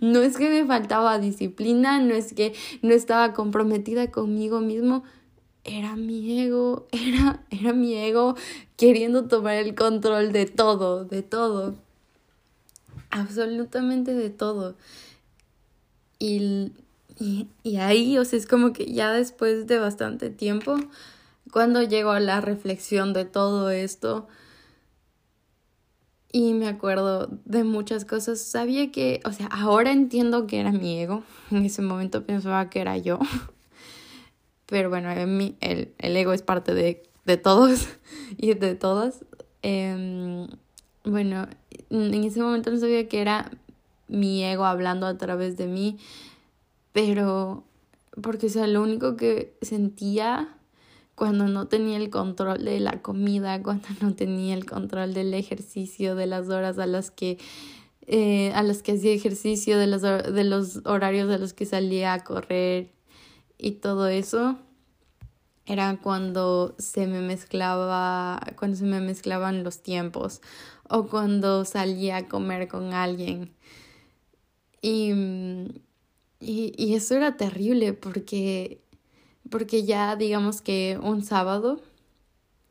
No 0.00 0.22
es 0.22 0.36
que 0.38 0.48
me 0.48 0.66
faltaba 0.66 1.20
disciplina, 1.20 2.00
no 2.00 2.14
es 2.14 2.32
que 2.32 2.52
no 2.82 2.92
estaba 2.94 3.32
comprometida 3.32 4.10
conmigo 4.10 4.58
mismo, 4.58 5.04
era 5.62 5.94
mi 5.94 6.40
ego, 6.40 6.88
era, 6.90 7.44
era 7.50 7.72
mi 7.72 7.94
ego 7.94 8.34
queriendo 8.76 9.28
tomar 9.28 9.54
el 9.54 9.76
control 9.76 10.32
de 10.32 10.46
todo, 10.46 11.04
de 11.04 11.22
todo. 11.22 11.76
Absolutamente 13.12 14.14
de 14.14 14.30
todo. 14.30 14.74
Y, 16.18 16.72
y, 17.18 17.76
ahí, 17.76 18.18
o 18.18 18.24
sea, 18.24 18.38
es 18.38 18.46
como 18.46 18.72
que 18.72 18.92
ya 18.92 19.12
después 19.12 19.66
de 19.66 19.78
bastante 19.78 20.30
tiempo, 20.30 20.76
cuando 21.52 21.82
llego 21.82 22.10
a 22.10 22.20
la 22.20 22.40
reflexión 22.40 23.12
de 23.12 23.24
todo 23.24 23.70
esto, 23.70 24.26
y 26.32 26.52
me 26.54 26.66
acuerdo 26.66 27.28
de 27.44 27.62
muchas 27.62 28.04
cosas, 28.04 28.40
sabía 28.40 28.90
que, 28.90 29.20
o 29.24 29.32
sea, 29.32 29.46
ahora 29.46 29.92
entiendo 29.92 30.46
que 30.46 30.58
era 30.58 30.72
mi 30.72 30.98
ego, 30.98 31.22
en 31.50 31.64
ese 31.64 31.82
momento 31.82 32.24
pensaba 32.24 32.70
que 32.70 32.80
era 32.80 32.98
yo, 32.98 33.20
pero 34.66 34.90
bueno, 34.90 35.10
el, 35.12 35.94
el 35.98 36.16
ego 36.16 36.32
es 36.32 36.42
parte 36.42 36.74
de, 36.74 37.02
de 37.24 37.36
todos 37.36 37.88
y 38.36 38.54
de 38.54 38.74
todas. 38.74 39.24
Eh, 39.62 40.46
bueno, 41.04 41.46
en 41.90 42.24
ese 42.24 42.40
momento 42.40 42.70
no 42.70 42.78
sabía 42.78 43.08
que 43.08 43.20
era 43.20 43.50
mi 44.08 44.44
ego 44.44 44.64
hablando 44.64 45.06
a 45.06 45.16
través 45.16 45.56
de 45.56 45.66
mí, 45.66 45.98
pero 46.94 47.64
porque 48.22 48.46
o 48.46 48.48
sea, 48.48 48.68
lo 48.68 48.80
único 48.80 49.16
que 49.16 49.58
sentía 49.60 50.56
cuando 51.16 51.48
no 51.48 51.66
tenía 51.66 51.96
el 51.96 52.08
control 52.08 52.64
de 52.64 52.78
la 52.78 53.02
comida, 53.02 53.60
cuando 53.62 53.88
no 54.00 54.14
tenía 54.14 54.54
el 54.54 54.64
control 54.64 55.12
del 55.12 55.34
ejercicio, 55.34 56.14
de 56.14 56.26
las 56.26 56.48
horas 56.48 56.78
a 56.78 56.86
las 56.86 57.10
que 57.10 57.38
eh, 58.06 58.52
a 58.54 58.62
las 58.62 58.82
que 58.82 58.92
hacía 58.92 59.12
ejercicio, 59.12 59.78
de 59.78 59.88
los, 59.88 60.02
de 60.02 60.44
los 60.44 60.82
horarios 60.84 61.30
a 61.30 61.38
los 61.38 61.52
que 61.52 61.66
salía 61.66 62.12
a 62.12 62.22
correr 62.22 62.92
y 63.58 63.72
todo 63.72 64.06
eso, 64.06 64.58
era 65.66 65.98
cuando 66.00 66.76
se 66.78 67.06
me 67.08 67.22
mezclaba, 67.22 68.40
cuando 68.56 68.76
se 68.76 68.84
me 68.84 69.00
mezclaban 69.00 69.64
los 69.64 69.82
tiempos 69.82 70.42
o 70.88 71.08
cuando 71.08 71.64
salía 71.64 72.18
a 72.18 72.28
comer 72.28 72.68
con 72.68 72.92
alguien. 72.92 73.52
Y, 74.82 75.12
y, 76.44 76.74
y 76.76 76.94
eso 76.94 77.14
era 77.14 77.36
terrible 77.36 77.94
porque, 77.94 78.80
porque 79.50 79.84
ya 79.84 80.16
digamos 80.16 80.60
que 80.60 80.98
un 81.02 81.22
sábado, 81.22 81.80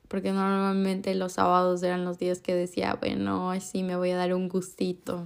porque 0.07 0.31
normalmente 0.31 1.15
los 1.15 1.33
sábados 1.33 1.81
eran 1.81 2.05
los 2.05 2.19
días 2.19 2.39
que 2.39 2.53
decía, 2.53 2.95
bueno, 2.99 3.51
así 3.51 3.83
me 3.83 3.95
voy 3.95 4.11
a 4.11 4.17
dar 4.17 4.33
un 4.33 4.47
gustito. 4.47 5.25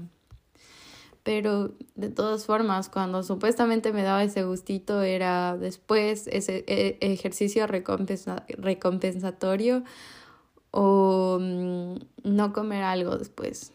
Pero 1.23 1.73
de 1.95 2.09
todas 2.09 2.45
formas, 2.45 2.87
cuando 2.87 3.21
supuestamente 3.21 3.91
me 3.91 4.03
daba 4.03 4.23
ese 4.23 4.45
gustito 4.45 5.01
era 5.01 5.57
después 5.57 6.27
ese 6.27 6.63
e, 6.67 6.97
ejercicio 7.01 7.67
recompensatorio 7.67 9.83
o 10.71 11.37
mm, 11.41 11.95
no 12.23 12.53
comer 12.53 12.83
algo 12.83 13.17
después 13.17 13.73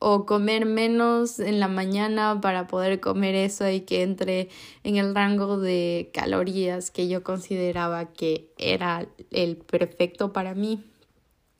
o 0.00 0.24
comer 0.24 0.64
menos 0.64 1.38
en 1.38 1.60
la 1.60 1.68
mañana 1.68 2.40
para 2.40 2.66
poder 2.66 3.00
comer 3.00 3.34
eso 3.34 3.68
y 3.68 3.82
que 3.82 4.02
entre 4.02 4.48
en 4.82 4.96
el 4.96 5.14
rango 5.14 5.58
de 5.58 6.10
calorías 6.14 6.90
que 6.90 7.06
yo 7.06 7.22
consideraba 7.22 8.06
que 8.06 8.50
era 8.56 9.06
el 9.30 9.58
perfecto 9.58 10.32
para 10.32 10.54
mí. 10.54 10.82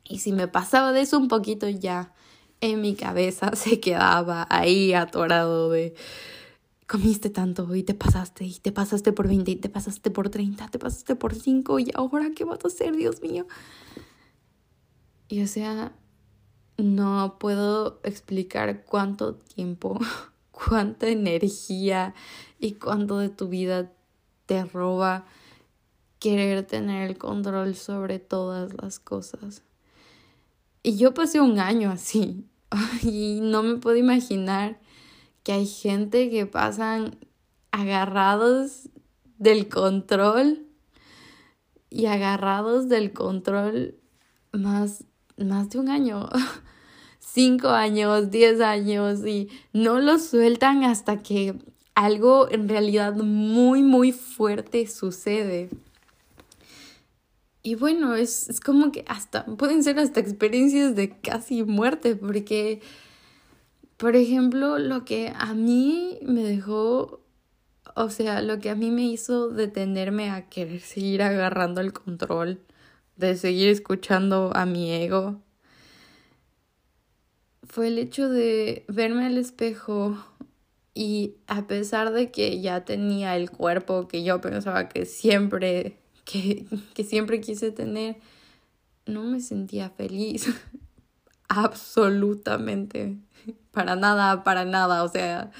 Y 0.03 0.19
si 0.19 0.31
me 0.31 0.47
pasaba 0.47 0.91
de 0.91 1.01
eso 1.01 1.19
un 1.19 1.27
poquito 1.27 1.69
ya 1.69 2.13
en 2.61 2.81
mi 2.81 2.95
cabeza 2.95 3.51
se 3.55 3.79
quedaba 3.79 4.47
ahí 4.49 4.93
atorado 4.93 5.69
de 5.69 5.93
comiste 6.87 7.29
tanto 7.29 7.73
y 7.75 7.83
te 7.83 7.93
pasaste 7.93 8.43
y 8.43 8.55
te 8.55 8.71
pasaste 8.71 9.13
por 9.13 9.27
20 9.27 9.51
y 9.51 9.55
te 9.55 9.69
pasaste 9.69 10.09
por 10.09 10.29
30, 10.29 10.67
te 10.67 10.79
pasaste 10.79 11.15
por 11.15 11.35
5 11.35 11.79
y 11.79 11.91
ahora 11.93 12.31
qué 12.35 12.43
vas 12.43 12.65
a 12.65 12.67
hacer, 12.67 12.97
Dios 12.97 13.21
mío. 13.21 13.45
Y 15.29 15.43
o 15.43 15.47
sea, 15.47 15.93
no 16.83 17.37
puedo 17.39 17.99
explicar 18.03 18.83
cuánto 18.85 19.35
tiempo, 19.35 19.99
cuánta 20.51 21.07
energía 21.07 22.13
y 22.59 22.73
cuánto 22.73 23.17
de 23.17 23.29
tu 23.29 23.47
vida 23.47 23.91
te 24.45 24.63
roba 24.65 25.25
querer 26.19 26.65
tener 26.65 27.09
el 27.09 27.17
control 27.17 27.75
sobre 27.75 28.19
todas 28.19 28.73
las 28.81 28.99
cosas. 28.99 29.63
Y 30.83 30.97
yo 30.97 31.13
pasé 31.13 31.41
un 31.41 31.59
año 31.59 31.89
así 31.89 32.45
y 33.03 33.39
no 33.41 33.63
me 33.63 33.77
puedo 33.77 33.97
imaginar 33.97 34.79
que 35.43 35.53
hay 35.53 35.65
gente 35.65 36.29
que 36.29 36.45
pasan 36.45 37.17
agarrados 37.71 38.89
del 39.37 39.69
control 39.69 40.67
y 41.89 42.05
agarrados 42.05 42.87
del 42.87 43.11
control 43.11 43.95
más, 44.51 45.05
más 45.37 45.69
de 45.69 45.79
un 45.79 45.89
año. 45.89 46.29
cinco 47.33 47.69
años, 47.69 48.29
diez 48.29 48.59
años 48.59 49.25
y 49.25 49.49
no 49.71 49.99
lo 49.99 50.19
sueltan 50.19 50.83
hasta 50.83 51.23
que 51.23 51.55
algo 51.95 52.49
en 52.51 52.67
realidad 52.67 53.15
muy, 53.15 53.83
muy 53.83 54.11
fuerte 54.11 54.85
sucede. 54.87 55.69
Y 57.63 57.75
bueno, 57.75 58.15
es, 58.15 58.49
es 58.49 58.59
como 58.59 58.91
que 58.91 59.05
hasta, 59.07 59.45
pueden 59.45 59.83
ser 59.83 59.99
hasta 59.99 60.19
experiencias 60.19 60.95
de 60.95 61.11
casi 61.19 61.63
muerte, 61.63 62.15
porque, 62.15 62.81
por 63.97 64.15
ejemplo, 64.15 64.79
lo 64.79 65.05
que 65.05 65.31
a 65.35 65.53
mí 65.53 66.17
me 66.23 66.43
dejó, 66.43 67.21
o 67.95 68.09
sea, 68.09 68.41
lo 68.41 68.59
que 68.59 68.71
a 68.71 68.75
mí 68.75 68.89
me 68.89 69.03
hizo 69.03 69.49
detenerme 69.49 70.31
a 70.31 70.49
querer 70.49 70.81
seguir 70.81 71.21
agarrando 71.21 71.81
el 71.81 71.93
control, 71.93 72.59
de 73.15 73.37
seguir 73.37 73.69
escuchando 73.69 74.51
a 74.55 74.65
mi 74.65 74.91
ego, 74.91 75.39
fue 77.71 77.87
el 77.87 77.97
hecho 77.99 78.27
de 78.27 78.83
verme 78.89 79.25
al 79.25 79.37
espejo 79.37 80.17
y 80.93 81.35
a 81.47 81.67
pesar 81.67 82.11
de 82.11 82.29
que 82.29 82.59
ya 82.59 82.83
tenía 82.83 83.37
el 83.37 83.49
cuerpo 83.49 84.09
que 84.09 84.23
yo 84.23 84.41
pensaba 84.41 84.89
que 84.89 85.05
siempre, 85.05 85.97
que, 86.25 86.65
que 86.93 87.05
siempre 87.05 87.39
quise 87.39 87.71
tener, 87.71 88.17
no 89.05 89.23
me 89.23 89.39
sentía 89.39 89.89
feliz. 89.89 90.53
Absolutamente. 91.47 93.17
Para 93.71 93.95
nada, 93.95 94.43
para 94.43 94.65
nada. 94.65 95.03
O 95.03 95.07
sea, 95.07 95.51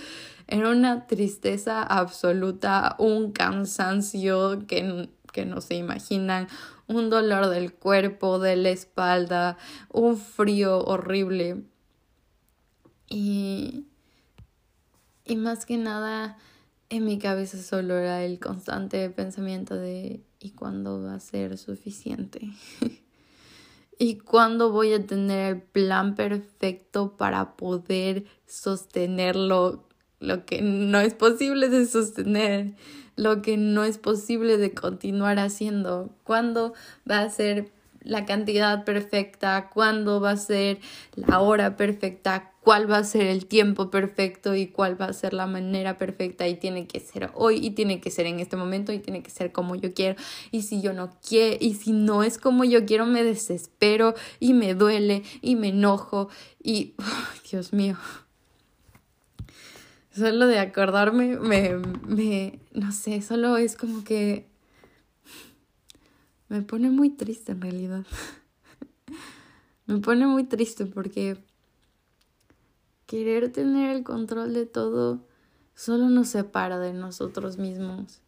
era 0.47 0.69
una 0.69 1.07
tristeza 1.07 1.81
absoluta, 1.81 2.97
un 2.99 3.31
cansancio 3.31 4.67
que, 4.67 5.09
que 5.31 5.45
no 5.45 5.61
se 5.61 5.75
imaginan, 5.75 6.49
un 6.87 7.09
dolor 7.09 7.47
del 7.47 7.73
cuerpo, 7.73 8.37
de 8.37 8.57
la 8.57 8.69
espalda, 8.69 9.57
un 9.93 10.17
frío 10.17 10.83
horrible. 10.83 11.70
Y, 13.13 13.87
y 15.25 15.35
más 15.35 15.65
que 15.65 15.75
nada 15.75 16.37
en 16.89 17.03
mi 17.03 17.19
cabeza 17.19 17.61
solo 17.61 17.97
era 17.97 18.23
el 18.23 18.39
constante 18.39 19.09
pensamiento 19.09 19.75
de 19.75 20.21
¿y 20.39 20.51
cuándo 20.51 21.03
va 21.03 21.15
a 21.15 21.19
ser 21.19 21.57
suficiente? 21.57 22.39
¿Y 23.99 24.17
cuándo 24.17 24.71
voy 24.71 24.93
a 24.93 25.05
tener 25.05 25.55
el 25.55 25.61
plan 25.61 26.15
perfecto 26.15 27.17
para 27.17 27.57
poder 27.57 28.23
sostenerlo? 28.47 29.89
Lo 30.21 30.45
que 30.45 30.61
no 30.61 31.01
es 31.01 31.13
posible 31.13 31.67
de 31.67 31.85
sostener, 31.85 32.75
lo 33.17 33.41
que 33.41 33.57
no 33.57 33.83
es 33.83 33.97
posible 33.97 34.57
de 34.57 34.73
continuar 34.73 35.37
haciendo. 35.37 36.15
¿Cuándo 36.23 36.73
va 37.09 37.19
a 37.19 37.29
ser 37.29 37.71
la 38.01 38.25
cantidad 38.25 38.85
perfecta? 38.85 39.69
¿Cuándo 39.69 40.21
va 40.21 40.31
a 40.31 40.37
ser 40.37 40.79
la 41.15 41.41
hora 41.41 41.75
perfecta? 41.75 42.50
Cuál 42.61 42.89
va 42.89 42.97
a 42.97 43.03
ser 43.03 43.23
el 43.23 43.47
tiempo 43.47 43.89
perfecto 43.89 44.55
y 44.55 44.67
cuál 44.67 44.99
va 44.99 45.05
a 45.05 45.13
ser 45.13 45.33
la 45.33 45.47
manera 45.47 45.97
perfecta 45.97 46.47
y 46.47 46.55
tiene 46.55 46.87
que 46.87 46.99
ser 46.99 47.31
hoy 47.33 47.57
y 47.65 47.71
tiene 47.71 47.99
que 47.99 48.11
ser 48.11 48.27
en 48.27 48.39
este 48.39 48.55
momento 48.55 48.93
y 48.93 48.99
tiene 48.99 49.23
que 49.23 49.31
ser 49.31 49.51
como 49.51 49.75
yo 49.75 49.93
quiero. 49.93 50.15
Y 50.51 50.61
si 50.61 50.81
yo 50.81 50.93
no 50.93 51.09
quiero 51.27 51.57
y 51.59 51.73
si 51.73 51.91
no 51.91 52.23
es 52.23 52.37
como 52.37 52.63
yo 52.63 52.85
quiero 52.85 53.05
me 53.05 53.23
desespero 53.23 54.13
y 54.39 54.53
me 54.53 54.75
duele 54.75 55.23
y 55.41 55.55
me 55.55 55.69
enojo 55.69 56.29
y 56.63 56.93
Dios 57.51 57.73
mío. 57.73 57.97
Solo 60.15 60.45
de 60.45 60.59
acordarme 60.59 61.37
me, 61.37 61.77
me 62.07 62.59
no 62.73 62.91
sé 62.91 63.21
solo 63.21 63.57
es 63.57 63.75
como 63.75 64.03
que 64.03 64.45
me 66.47 66.61
pone 66.61 66.89
muy 66.89 67.09
triste 67.09 67.53
en 67.53 67.61
realidad. 67.61 68.05
Me 69.87 69.97
pone 69.97 70.25
muy 70.25 70.45
triste 70.45 70.85
porque 70.85 71.37
Querer 73.11 73.51
tener 73.51 73.93
el 73.93 74.05
control 74.05 74.53
de 74.53 74.65
todo 74.65 75.19
solo 75.75 76.07
nos 76.07 76.29
separa 76.29 76.79
de 76.79 76.93
nosotros 76.93 77.57
mismos. 77.57 78.21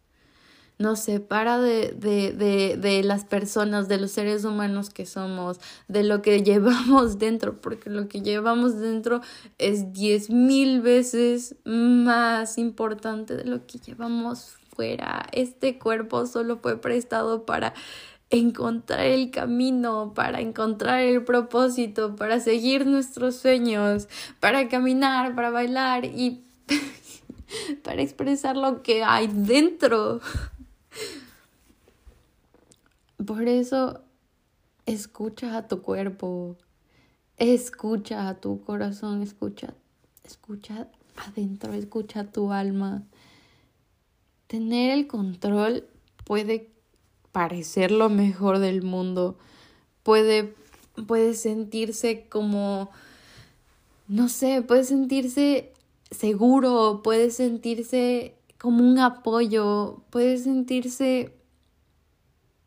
nos 0.76 1.00
separa 1.00 1.58
de, 1.58 1.92
de, 1.92 2.32
de, 2.32 2.76
de, 2.76 3.02
las 3.02 3.24
personas, 3.24 3.88
de 3.88 3.96
los 3.96 4.10
seres 4.10 4.44
humanos 4.44 4.90
que 4.90 5.06
somos, 5.06 5.58
de 5.88 6.02
lo 6.02 6.20
que 6.20 6.42
llevamos 6.44 7.18
dentro, 7.18 7.62
porque 7.62 7.88
lo 7.88 8.08
que 8.08 8.20
llevamos 8.20 8.78
dentro 8.78 9.22
es 9.56 9.94
diez 9.94 10.28
mil 10.28 10.82
veces 10.82 11.56
más 11.64 12.58
importante 12.58 13.36
de 13.36 13.44
lo 13.44 13.66
que 13.66 13.78
llevamos 13.78 14.58
fuera. 14.76 15.24
Este 15.32 15.78
cuerpo 15.78 16.26
solo 16.26 16.58
fue 16.58 16.78
prestado 16.78 17.46
para 17.46 17.72
encontrar 18.30 19.06
el 19.06 19.30
camino, 19.30 20.12
para 20.14 20.40
encontrar 20.40 21.00
el 21.00 21.24
propósito, 21.24 22.16
para 22.16 22.40
seguir 22.40 22.86
nuestros 22.86 23.36
sueños, 23.36 24.08
para 24.40 24.68
caminar, 24.68 25.34
para 25.34 25.50
bailar 25.50 26.04
y 26.04 26.42
para 27.82 28.02
expresar 28.02 28.56
lo 28.56 28.82
que 28.82 29.04
hay 29.04 29.28
dentro. 29.28 30.20
Por 33.24 33.48
eso, 33.48 34.00
escucha 34.86 35.56
a 35.56 35.68
tu 35.68 35.82
cuerpo, 35.82 36.56
escucha 37.36 38.28
a 38.28 38.40
tu 38.40 38.62
corazón, 38.62 39.22
escucha, 39.22 39.74
escucha 40.24 40.88
adentro, 41.16 41.72
escucha 41.72 42.20
a 42.20 42.24
tu 42.24 42.52
alma. 42.52 43.04
Tener 44.46 44.90
el 44.90 45.06
control 45.06 45.86
puede 46.24 46.73
parecer 47.34 47.90
lo 47.90 48.10
mejor 48.10 48.60
del 48.60 48.82
mundo, 48.82 49.36
puede, 50.04 50.54
puede 51.08 51.34
sentirse 51.34 52.28
como, 52.28 52.92
no 54.06 54.28
sé, 54.28 54.62
puede 54.62 54.84
sentirse 54.84 55.72
seguro, 56.12 57.00
puede 57.02 57.32
sentirse 57.32 58.36
como 58.56 58.88
un 58.88 59.00
apoyo, 59.00 60.04
puede 60.10 60.38
sentirse 60.38 61.34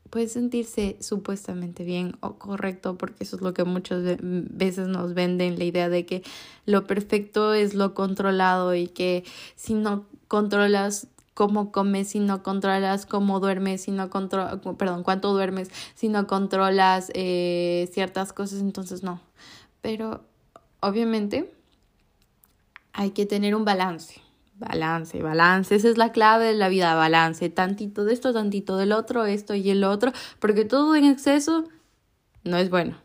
puede 0.10 0.28
sentirse 0.28 0.98
supuestamente 1.00 1.84
bien 1.84 2.18
o 2.20 2.36
correcto, 2.36 2.98
porque 2.98 3.24
eso 3.24 3.38
es 3.38 3.42
lo 3.42 3.54
que 3.54 3.64
muchas 3.64 4.18
veces 4.22 4.88
nos 4.90 5.14
venden, 5.14 5.58
la 5.58 5.64
idea 5.64 5.90
de 5.90 6.06
que 6.06 6.24
lo 6.66 6.88
perfecto 6.88 7.54
es 7.54 7.74
lo 7.74 7.94
controlado 7.94 8.76
y 8.76 8.88
que 8.88 9.24
si 9.56 9.74
no 9.74 10.06
controlas 10.28 11.08
cómo 11.38 11.72
comes, 11.72 12.08
si 12.08 12.20
no 12.20 12.42
controlas 12.42 13.06
cómo 13.06 13.40
duermes, 13.40 13.84
si 13.84 13.92
no 13.92 14.10
controlas, 14.10 14.58
perdón, 14.76 15.04
cuánto 15.04 15.34
duermes, 15.34 15.70
si 15.94 16.10
no 16.10 16.26
controlas 16.26 17.12
eh, 17.14 17.88
ciertas 17.94 18.34
cosas, 18.34 18.62
entonces 18.62 19.04
no. 19.04 19.22
Pero 19.82 20.26
obviamente 20.80 21.54
hay 22.92 23.12
que 23.12 23.28
tener 23.28 23.54
un 23.54 23.66
balance 23.66 24.20
Balance, 24.60 25.22
balance, 25.22 25.76
esa 25.76 25.88
es 25.88 26.00
la 26.00 26.12
clave 26.12 26.46
de 26.46 26.56
la 26.56 26.68
vida, 26.68 26.96
balance, 26.96 27.48
tantito 27.52 28.06
de 28.06 28.14
esto, 28.14 28.34
tantito 28.34 28.76
del 28.76 28.92
otro, 28.92 29.26
esto 29.26 29.54
y 29.54 29.70
el 29.70 29.84
otro, 29.84 30.12
porque 30.40 30.66
todo 30.66 30.96
en 30.96 31.06
exceso 31.06 31.66
no 32.44 32.58
es 32.58 32.72
bueno. 32.72 32.98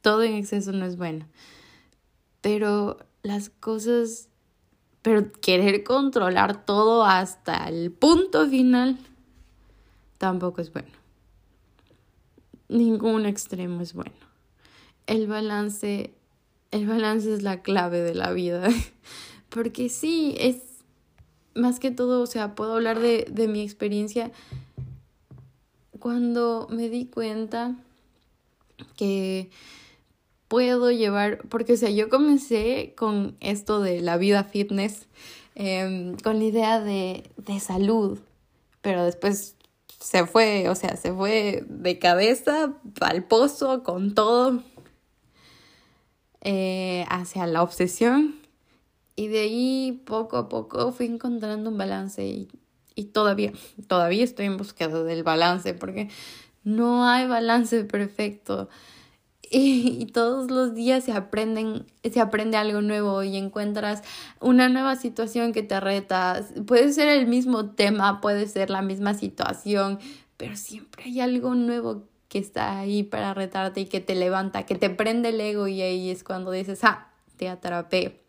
Todo 0.00 0.22
en 0.22 0.32
exceso 0.32 0.72
no 0.72 0.86
es 0.86 0.96
bueno. 0.96 1.26
Pero 2.40 2.96
las 3.22 3.50
cosas, 3.50 4.30
pero 5.04 5.30
querer 5.32 5.84
controlar 5.84 6.64
todo 6.64 7.04
hasta 7.04 7.68
el 7.68 7.92
punto 7.92 8.48
final 8.48 8.96
tampoco 10.16 10.62
es 10.62 10.72
bueno. 10.72 10.88
Ningún 12.70 13.26
extremo 13.26 13.82
es 13.82 13.92
bueno. 13.92 14.14
El 15.06 15.26
balance, 15.26 16.14
el 16.70 16.86
balance 16.86 17.34
es 17.34 17.42
la 17.42 17.60
clave 17.60 18.00
de 18.00 18.14
la 18.14 18.32
vida. 18.32 18.66
Porque 19.50 19.90
sí, 19.90 20.36
es 20.38 20.62
más 21.54 21.80
que 21.80 21.90
todo, 21.90 22.22
o 22.22 22.26
sea, 22.26 22.54
puedo 22.54 22.72
hablar 22.72 22.98
de, 22.98 23.26
de 23.30 23.46
mi 23.46 23.60
experiencia 23.60 24.32
cuando 25.98 26.66
me 26.70 26.88
di 26.88 27.04
cuenta 27.04 27.76
que 28.96 29.50
puedo 30.54 30.92
llevar, 30.92 31.38
porque 31.48 31.72
o 31.72 31.76
sea, 31.76 31.90
yo 31.90 32.08
comencé 32.08 32.94
con 32.96 33.36
esto 33.40 33.80
de 33.80 34.00
la 34.00 34.16
vida 34.18 34.44
fitness, 34.44 35.08
em, 35.56 36.16
con 36.18 36.38
la 36.38 36.44
idea 36.44 36.80
de, 36.80 37.28
de 37.38 37.58
salud, 37.58 38.20
pero 38.80 39.04
después 39.04 39.56
se 39.98 40.26
fue, 40.26 40.68
o 40.68 40.76
sea, 40.76 40.94
se 40.94 41.12
fue 41.12 41.64
de 41.68 41.98
cabeza 41.98 42.72
al 43.00 43.24
pozo 43.24 43.82
con 43.82 44.14
todo 44.14 44.62
eh, 46.42 47.04
hacia 47.08 47.48
la 47.48 47.60
obsesión 47.60 48.36
y 49.16 49.26
de 49.26 49.40
ahí 49.40 50.02
poco 50.06 50.36
a 50.36 50.48
poco 50.48 50.92
fui 50.92 51.06
encontrando 51.06 51.68
un 51.68 51.78
balance 51.78 52.24
y, 52.24 52.48
y 52.94 53.06
todavía, 53.06 53.52
todavía 53.88 54.22
estoy 54.22 54.46
en 54.46 54.56
búsqueda 54.56 55.02
del 55.02 55.24
balance 55.24 55.74
porque 55.74 56.10
no 56.62 57.08
hay 57.08 57.26
balance 57.26 57.82
perfecto. 57.82 58.68
Y, 59.56 60.06
todos 60.06 60.50
los 60.50 60.74
días 60.74 61.04
se 61.04 61.12
aprenden, 61.12 61.86
se 62.02 62.20
aprende 62.20 62.56
algo 62.56 62.82
nuevo 62.82 63.22
y 63.22 63.36
encuentras 63.36 64.02
una 64.40 64.68
nueva 64.68 64.96
situación 64.96 65.52
que 65.52 65.62
te 65.62 65.78
retas. 65.78 66.52
Puede 66.66 66.92
ser 66.92 67.06
el 67.06 67.28
mismo 67.28 67.70
tema, 67.70 68.20
puede 68.20 68.48
ser 68.48 68.68
la 68.68 68.82
misma 68.82 69.14
situación, 69.14 70.00
pero 70.36 70.56
siempre 70.56 71.04
hay 71.04 71.20
algo 71.20 71.54
nuevo 71.54 72.02
que 72.28 72.40
está 72.40 72.80
ahí 72.80 73.04
para 73.04 73.32
retarte 73.32 73.82
y 73.82 73.86
que 73.86 74.00
te 74.00 74.16
levanta, 74.16 74.66
que 74.66 74.74
te 74.74 74.90
prende 74.90 75.28
el 75.28 75.40
ego 75.40 75.68
y 75.68 75.82
ahí 75.82 76.10
es 76.10 76.24
cuando 76.24 76.50
dices, 76.50 76.82
ah, 76.82 77.12
te 77.36 77.48
atrapé. 77.48 78.22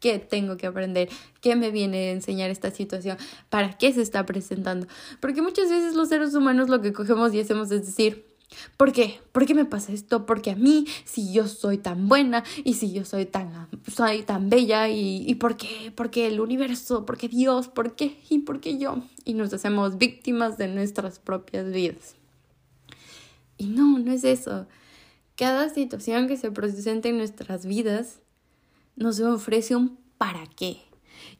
¿Qué 0.00 0.18
tengo 0.18 0.56
que 0.56 0.66
aprender? 0.66 1.10
¿Qué 1.42 1.56
me 1.56 1.70
viene 1.70 2.08
a 2.08 2.12
enseñar 2.12 2.48
esta 2.48 2.70
situación? 2.70 3.18
¿Para 3.50 3.76
qué 3.76 3.92
se 3.92 4.00
está 4.00 4.24
presentando? 4.24 4.86
Porque 5.20 5.42
muchas 5.42 5.68
veces 5.68 5.94
los 5.94 6.08
seres 6.08 6.34
humanos 6.34 6.70
lo 6.70 6.80
que 6.80 6.94
cogemos 6.94 7.34
y 7.34 7.40
hacemos 7.40 7.70
es 7.70 7.84
decir, 7.84 8.27
¿por 8.76 8.92
qué? 8.92 9.20
¿Por 9.32 9.46
qué 9.46 9.54
me 9.54 9.64
pasa 9.64 9.92
esto? 9.92 10.26
Porque 10.26 10.50
a 10.50 10.56
mí, 10.56 10.86
si 11.04 11.32
yo 11.32 11.48
soy 11.48 11.78
tan 11.78 12.08
buena 12.08 12.44
y 12.64 12.74
si 12.74 12.92
yo 12.92 13.04
soy 13.04 13.26
tan, 13.26 13.68
soy 13.86 14.22
tan 14.22 14.50
bella 14.50 14.88
y, 14.88 15.24
y 15.28 15.34
por 15.36 15.56
qué? 15.56 15.92
¿Por 15.94 16.10
qué 16.10 16.26
el 16.26 16.40
universo? 16.40 17.06
¿Por 17.06 17.16
qué 17.18 17.28
Dios? 17.28 17.68
¿Por 17.68 17.94
qué? 17.94 18.18
¿Y 18.28 18.40
por 18.40 18.60
qué 18.60 18.78
yo? 18.78 19.02
Y 19.24 19.34
nos 19.34 19.52
hacemos 19.52 19.98
víctimas 19.98 20.58
de 20.58 20.68
nuestras 20.68 21.18
propias 21.18 21.70
vidas. 21.70 22.16
Y 23.58 23.66
no, 23.66 23.98
no 23.98 24.12
es 24.12 24.24
eso. 24.24 24.66
Cada 25.36 25.68
situación 25.68 26.26
que 26.28 26.36
se 26.36 26.50
presenta 26.50 27.08
en 27.08 27.18
nuestras 27.18 27.66
vidas 27.66 28.20
nos 28.96 29.20
ofrece 29.20 29.76
un 29.76 29.98
para 30.16 30.46
qué. 30.46 30.78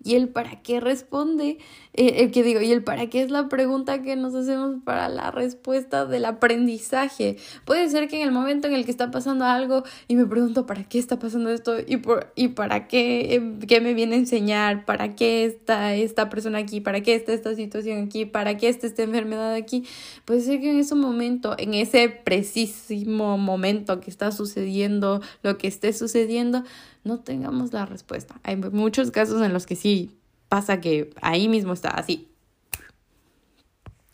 Y 0.03 0.14
el 0.14 0.29
para 0.29 0.62
qué 0.62 0.81
responde, 0.81 1.59
el 1.99 2.31
que 2.31 2.45
digo, 2.45 2.61
y 2.61 2.71
el 2.71 2.85
para 2.85 3.09
qué 3.09 3.23
es 3.23 3.31
la 3.31 3.49
pregunta 3.49 4.03
que 4.03 4.15
nos 4.15 4.35
hacemos 4.35 4.77
para 4.85 5.09
la 5.09 5.33
respuesta 5.33 6.07
del 6.07 6.27
aprendizaje. 6.27 7.37
Puede 7.65 7.89
ser 7.89 8.07
que 8.09 8.21
en 8.21 8.29
el 8.29 8.33
momento 8.33 8.69
en 8.69 8.75
el 8.75 8.85
que 8.85 8.91
está 8.93 9.11
pasando 9.11 9.45
algo 9.45 9.83
y 10.07 10.15
me 10.15 10.25
pregunto 10.25 10.65
para 10.65 10.85
qué 10.85 10.99
está 11.01 11.19
pasando 11.19 11.51
esto 11.51 11.77
y, 11.85 11.97
por, 11.97 12.33
y 12.37 12.49
para 12.49 12.87
qué, 12.87 13.35
em, 13.35 13.59
qué 13.59 13.81
me 13.81 13.95
viene 13.95 14.15
a 14.15 14.19
enseñar, 14.19 14.85
para 14.85 15.17
qué 15.17 15.45
está 15.45 15.95
esta 15.97 16.29
persona 16.31 16.59
aquí, 16.59 16.81
para 16.81 17.01
qué 17.01 17.17
está 17.17 17.33
esta 17.33 17.55
situación 17.57 18.05
aquí, 18.05 18.25
para 18.27 18.57
qué 18.57 18.69
está 18.69 18.87
esta 18.87 19.03
enfermedad 19.03 19.55
aquí. 19.55 19.85
Puede 20.25 20.41
ser 20.43 20.61
que 20.61 20.71
en 20.71 20.79
ese 20.79 20.95
momento, 20.95 21.57
en 21.59 21.75
ese 21.75 22.09
precisísimo 22.09 23.39
momento 23.39 23.99
que 24.01 24.11
está 24.11 24.31
sucediendo, 24.31 25.21
lo 25.43 25.59
que 25.59 25.67
esté 25.67 25.93
sucediendo, 25.93 26.63
no 27.03 27.21
tengamos 27.21 27.73
la 27.73 27.87
respuesta. 27.87 28.41
Hay 28.45 28.57
muchos 28.57 29.11
casos 29.11 29.43
en 29.43 29.53
los 29.53 29.67
que 29.67 29.75
sí 29.75 30.18
pasa 30.49 30.81
que 30.81 31.11
ahí 31.21 31.49
mismo 31.49 31.73
está 31.73 31.91
así. 31.91 32.29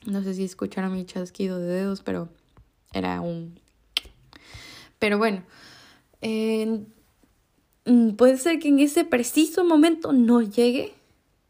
No 0.07 0.23
sé 0.23 0.35
si 0.35 0.45
escucharon 0.45 0.93
mi 0.93 1.07
chasquido 1.07 1.59
de 1.59 1.67
dedos, 1.67 2.03
pero 2.03 2.29
era 2.93 3.21
un... 3.21 3.59
Pero 4.99 5.19
bueno, 5.19 5.43
mm, 7.85 8.11
puede 8.17 8.37
ser 8.39 8.59
que 8.59 8.69
en 8.69 8.81
ese 8.81 9.05
preciso 9.05 9.65
momento 9.65 10.13
no 10.13 10.43
llegue, 10.43 10.95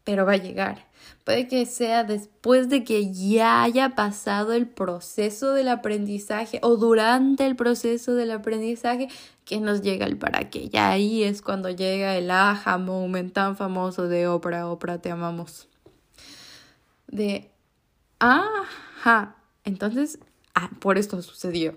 pero 0.05 0.25
va 0.25 0.33
a 0.33 0.37
llegar. 0.37 0.85
Puede 1.25 1.47
que 1.47 1.65
sea 1.65 2.03
después 2.03 2.69
de 2.69 2.83
que 2.83 3.11
ya 3.11 3.63
haya 3.63 3.95
pasado 3.95 4.53
el 4.53 4.67
proceso 4.67 5.53
del 5.53 5.67
aprendizaje 5.69 6.59
o 6.61 6.77
durante 6.77 7.45
el 7.45 7.55
proceso 7.55 8.13
del 8.13 8.31
aprendizaje 8.31 9.09
que 9.43 9.59
nos 9.59 9.81
llega 9.81 10.05
el 10.05 10.17
para 10.17 10.49
qué. 10.49 10.69
Ya 10.69 10.89
ahí 10.91 11.23
es 11.23 11.41
cuando 11.41 11.69
llega 11.71 12.15
el 12.15 12.29
aha 12.29 12.77
moment 12.77 13.33
tan 13.33 13.57
famoso 13.57 14.07
de 14.07 14.27
Oprah, 14.27 14.67
Oprah, 14.67 14.99
te 14.99 15.09
amamos. 15.09 15.67
De, 17.07 17.51
ajá, 18.19 19.35
entonces, 19.63 20.19
ah, 20.53 20.69
por 20.79 20.99
esto 20.99 21.21
sucedió. 21.23 21.75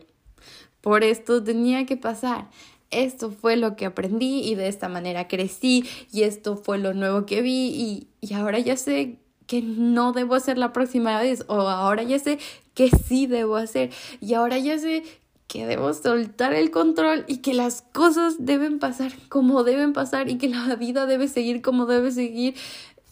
Por 0.83 1.05
esto 1.05 1.43
tenía 1.43 1.87
que 1.87 1.97
pasar 1.97 2.49
esto 2.91 3.31
fue 3.31 3.57
lo 3.57 3.77
que 3.77 3.87
aprendí 3.87 4.41
y 4.41 4.55
de 4.55 4.69
esta 4.69 4.89
manera 4.89 5.29
crecí 5.29 5.85
y 6.13 6.23
esto 6.23 6.57
fue 6.57 6.79
lo 6.79 6.95
nuevo 6.95 7.27
que 7.27 7.43
vi 7.43 7.69
y, 7.69 8.09
y 8.21 8.35
ahora 8.35 8.59
ya 8.59 8.77
sé 8.77 9.19
que 9.47 9.63
no 9.63 10.13
debo 10.13 10.35
hacer 10.35 10.59
la 10.59 10.73
próxima 10.73 11.21
vez 11.21 11.45
o 11.49 11.61
ahora 11.61 12.03
ya 12.03 12.19
sé 12.19 12.39
que 12.75 12.91
sí 12.91 13.27
debo 13.27 13.57
hacer 13.57 13.91
y 14.21 14.35
ahora 14.35 14.59
ya 14.59 14.79
sé 14.79 15.03
que 15.49 15.67
debo 15.67 15.95
soltar 15.95 16.53
el 16.53 16.71
control 16.71 17.25
y 17.27 17.39
que 17.39 17.55
las 17.55 17.81
cosas 17.83 18.37
deben 18.39 18.79
pasar 18.79 19.13
como 19.29 19.65
deben 19.65 19.95
pasar 19.95 20.29
y 20.29 20.37
que 20.37 20.49
la 20.49 20.77
vida 20.77 21.07
debe 21.07 21.27
seguir 21.27 21.63
como 21.63 21.87
debe 21.87 22.13
seguir. 22.13 22.55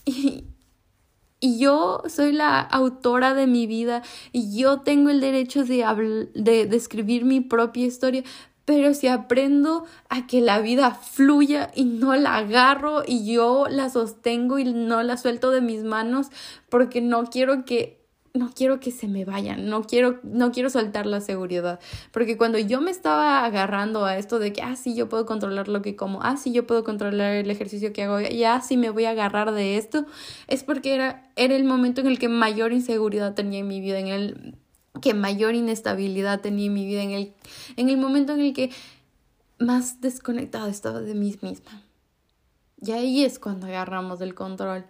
Y, 0.05 0.45
y 1.41 1.59
yo 1.59 2.03
soy 2.07 2.33
la 2.33 2.61
autora 2.61 3.35
de 3.35 3.47
mi 3.47 3.67
vida 3.67 4.03
y 4.33 4.57
yo 4.57 4.81
tengo 4.81 5.11
el 5.11 5.21
derecho 5.21 5.65
de, 5.65 6.29
de, 6.35 6.67
de 6.67 6.77
escribir 6.77 7.25
mi 7.25 7.41
propia 7.41 7.87
historia, 7.87 8.23
pero 8.67 8.93
si 8.93 9.07
aprendo 9.07 9.87
a 10.11 10.27
que 10.27 10.43
la 10.43 10.61
vida 10.61 10.91
fluya 10.91 11.71
y 11.75 11.85
no 11.85 12.15
la 12.17 12.37
agarro 12.37 13.05
y 13.07 13.33
yo 13.33 13.67
la 13.71 13.89
sostengo 13.89 14.59
y 14.59 14.65
no 14.65 15.03
la 15.03 15.17
suelto 15.17 15.51
de 15.51 15.63
mis 15.63 15.85
manos 15.85 16.27
porque 16.69 17.01
no 17.01 17.25
quiero 17.31 17.65
que 17.65 18.05
no 18.35 18.51
quiero 18.55 18.81
que 18.81 18.91
se 18.91 19.09
me 19.09 19.25
vayan, 19.25 19.71
no 19.71 19.85
quiero, 19.85 20.21
no 20.23 20.53
quiero 20.53 20.69
soltar 20.69 21.07
la 21.07 21.23
seguridad, 21.23 21.81
porque 22.13 22.37
cuando 22.37 22.59
yo 22.59 22.83
me 22.83 22.91
estaba 22.91 23.47
agarrando 23.47 24.05
a 24.05 24.19
esto 24.19 24.39
de 24.39 24.53
que, 24.53 24.61
ah, 24.61 24.77
sí, 24.77 24.95
yo 24.95 25.09
puedo 25.09 25.25
controlar 25.25 25.69
lo 25.69 25.81
que 25.81 25.97
como, 25.97 26.23
ah, 26.23 26.37
sí, 26.37 26.53
yo 26.53 26.67
puedo 26.67 26.85
controlar 26.85 27.33
el 27.33 27.51
ejercicio 27.51 27.95
que 27.95 28.03
hago, 28.03 28.21
ya, 28.21 28.61
sí, 28.61 28.77
me 28.77 28.91
voy 28.91 29.07
a 29.07 29.11
agarrar 29.11 29.53
de 29.53 29.79
esto, 29.79 30.05
es 30.49 30.65
porque 30.65 30.95
era, 30.95 31.31
era 31.37 31.57
el 31.57 31.65
momento 31.65 32.03
en 32.03 32.09
el 32.09 32.19
que 32.19 32.29
mayor 32.29 32.73
inseguridad 32.73 33.35
tenía 33.35 33.61
en 33.61 33.69
mi 33.69 33.81
vida, 33.81 33.99
en 33.99 34.09
el 34.09 34.57
que 35.01 35.15
mayor 35.15 35.55
inestabilidad 35.55 36.41
tenía 36.41 36.67
en 36.67 36.75
mi 36.75 36.87
vida, 36.87 37.03
en 37.03 37.11
el, 37.11 37.35
en 37.77 37.89
el 37.89 37.97
momento 37.97 38.35
en 38.35 38.41
el 38.41 38.53
que 38.53 38.71
más 39.59 40.01
desconectada 40.01 40.69
estaba 40.69 41.01
de 41.01 41.15
mí 41.15 41.37
misma. 41.41 41.83
Y 42.81 42.93
ahí 42.93 43.25
es 43.25 43.39
cuando 43.39 43.67
agarramos 43.67 44.21
el 44.21 44.35
control. 44.35 44.85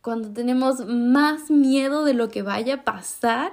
Cuando 0.00 0.30
tenemos 0.32 0.86
más 0.86 1.50
miedo 1.50 2.04
de 2.04 2.14
lo 2.14 2.28
que 2.28 2.42
vaya 2.42 2.74
a 2.74 2.84
pasar, 2.84 3.52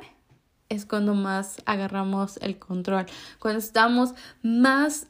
es 0.69 0.85
cuando 0.85 1.13
más 1.13 1.61
agarramos 1.65 2.37
el 2.37 2.57
control. 2.57 3.05
Cuando 3.39 3.59
estamos 3.59 4.13
más 4.41 5.07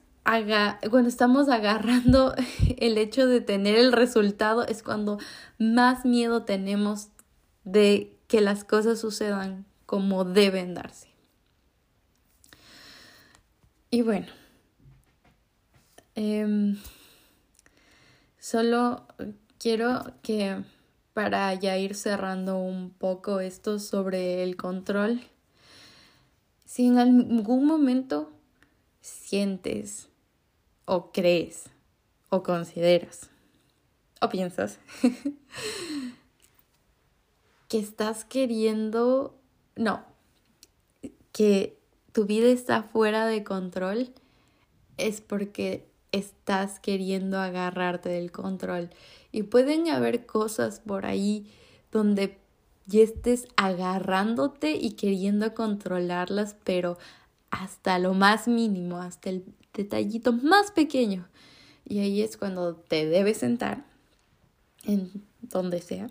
cuando 0.90 1.08
estamos 1.08 1.48
agarrando 1.48 2.36
el 2.78 2.98
hecho 2.98 3.28
de 3.28 3.40
tener 3.40 3.78
el 3.78 3.94
resultado, 3.94 4.66
es 4.66 4.84
cuando 4.84 5.20
más 5.58 6.04
miedo 6.04 6.44
tenemos 6.44 7.08
de 7.64 8.20
que 8.28 8.42
las 8.42 8.66
cosas 8.66 9.00
sucedan 9.00 9.66
como 9.88 10.26
deben 10.26 10.76
darse. 10.76 11.08
Y 13.90 14.04
bueno, 14.04 14.28
em, 16.14 16.78
solo 18.38 19.08
quiero 19.58 20.14
que 20.22 20.62
para 21.14 21.52
ya 21.56 21.78
ir 21.78 21.96
cerrando 21.96 22.60
un 22.60 22.92
poco 22.92 23.40
esto 23.40 23.80
sobre 23.80 24.44
el 24.44 24.58
control, 24.58 25.22
si 26.66 26.86
en 26.86 27.00
algún 27.00 27.66
momento 27.66 28.32
sientes 29.02 30.10
o 30.86 31.12
crees 31.12 31.70
o 32.30 32.44
consideras 32.44 33.30
o 34.22 34.30
piensas 34.30 34.80
que 37.70 37.80
estás 37.80 38.26
queriendo, 38.26 39.37
no, 39.78 40.04
que 41.32 41.78
tu 42.12 42.26
vida 42.26 42.48
está 42.48 42.84
fuera 42.84 43.28
de 43.28 43.44
control, 43.44 44.12
es 44.98 45.22
porque 45.22 45.88
estás 46.12 46.80
queriendo 46.80 47.40
agarrarte 47.40 48.10
del 48.10 48.32
control. 48.32 48.90
Y 49.32 49.44
pueden 49.44 49.88
haber 49.90 50.26
cosas 50.26 50.80
por 50.80 51.06
ahí 51.06 51.52
donde 51.92 52.38
ya 52.88 53.02
estés 53.02 53.48
agarrándote 53.56 54.72
y 54.72 54.92
queriendo 54.92 55.54
controlarlas, 55.54 56.56
pero 56.64 56.98
hasta 57.52 58.00
lo 58.00 58.14
más 58.14 58.48
mínimo, 58.48 58.98
hasta 58.98 59.30
el 59.30 59.46
detallito 59.74 60.34
más 60.34 60.72
pequeño. 60.72 61.28
Y 61.86 62.00
ahí 62.00 62.22
es 62.22 62.38
cuando 62.38 62.76
te 62.76 63.06
debes 63.06 63.38
sentar, 63.38 63.86
en 64.84 65.12
donde 65.42 65.82
sea. 65.82 66.10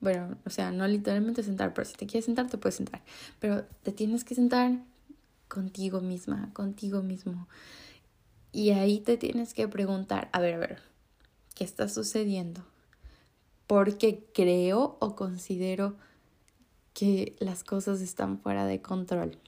Bueno, 0.00 0.36
o 0.44 0.50
sea, 0.50 0.70
no 0.70 0.86
literalmente 0.86 1.42
sentar, 1.42 1.72
pero 1.74 1.86
si 1.86 1.94
te 1.94 2.06
quieres 2.06 2.26
sentar, 2.26 2.48
te 2.48 2.58
puedes 2.58 2.76
sentar. 2.76 3.02
Pero 3.40 3.64
te 3.82 3.92
tienes 3.92 4.24
que 4.24 4.34
sentar 4.34 4.78
contigo 5.48 6.00
misma, 6.00 6.50
contigo 6.52 7.02
mismo. 7.02 7.48
Y 8.52 8.70
ahí 8.70 9.00
te 9.00 9.16
tienes 9.16 9.54
que 9.54 9.68
preguntar, 9.68 10.28
a 10.32 10.40
ver, 10.40 10.54
a 10.54 10.58
ver, 10.58 10.82
¿qué 11.54 11.64
está 11.64 11.88
sucediendo? 11.88 12.64
Porque 13.66 14.24
creo 14.32 14.96
o 15.00 15.16
considero 15.16 15.96
que 16.94 17.36
las 17.38 17.64
cosas 17.64 18.00
están 18.00 18.38
fuera 18.38 18.66
de 18.66 18.80
control. 18.80 19.38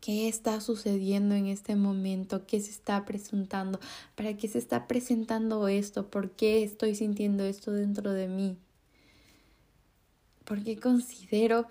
¿Qué 0.00 0.28
está 0.28 0.60
sucediendo 0.60 1.34
en 1.34 1.46
este 1.46 1.76
momento? 1.76 2.46
¿Qué 2.46 2.60
se 2.60 2.70
está 2.70 3.04
presentando? 3.04 3.80
¿Para 4.14 4.36
qué 4.36 4.48
se 4.48 4.58
está 4.58 4.86
presentando 4.86 5.68
esto? 5.68 6.08
¿Por 6.08 6.30
qué 6.30 6.62
estoy 6.62 6.94
sintiendo 6.94 7.44
esto 7.44 7.72
dentro 7.72 8.12
de 8.12 8.28
mí? 8.28 8.56
¿Por 10.48 10.64
qué 10.64 10.80
considero 10.80 11.66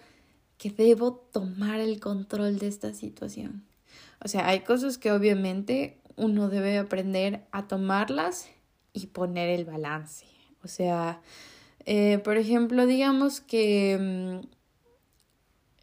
que 0.60 0.70
debo 0.70 1.14
tomar 1.14 1.80
el 1.80 2.00
control 2.00 2.60
de 2.60 2.68
esta 2.68 2.94
situación? 2.94 3.64
O 4.24 4.28
sea, 4.28 4.48
hay 4.48 4.60
cosas 4.60 5.00
que 5.00 5.12
obviamente 5.12 5.98
uno 6.16 6.48
debe 6.48 6.78
aprender 6.78 7.42
a 7.52 7.68
tomarlas 7.68 8.48
y 8.94 9.08
poner 9.08 9.50
el 9.50 9.66
balance. 9.66 10.28
O 10.64 10.68
sea, 10.68 11.22
eh, 11.88 12.20
por 12.20 12.38
ejemplo, 12.38 12.86
digamos 12.86 13.42
que 13.42 13.98
mm, 14.00 14.48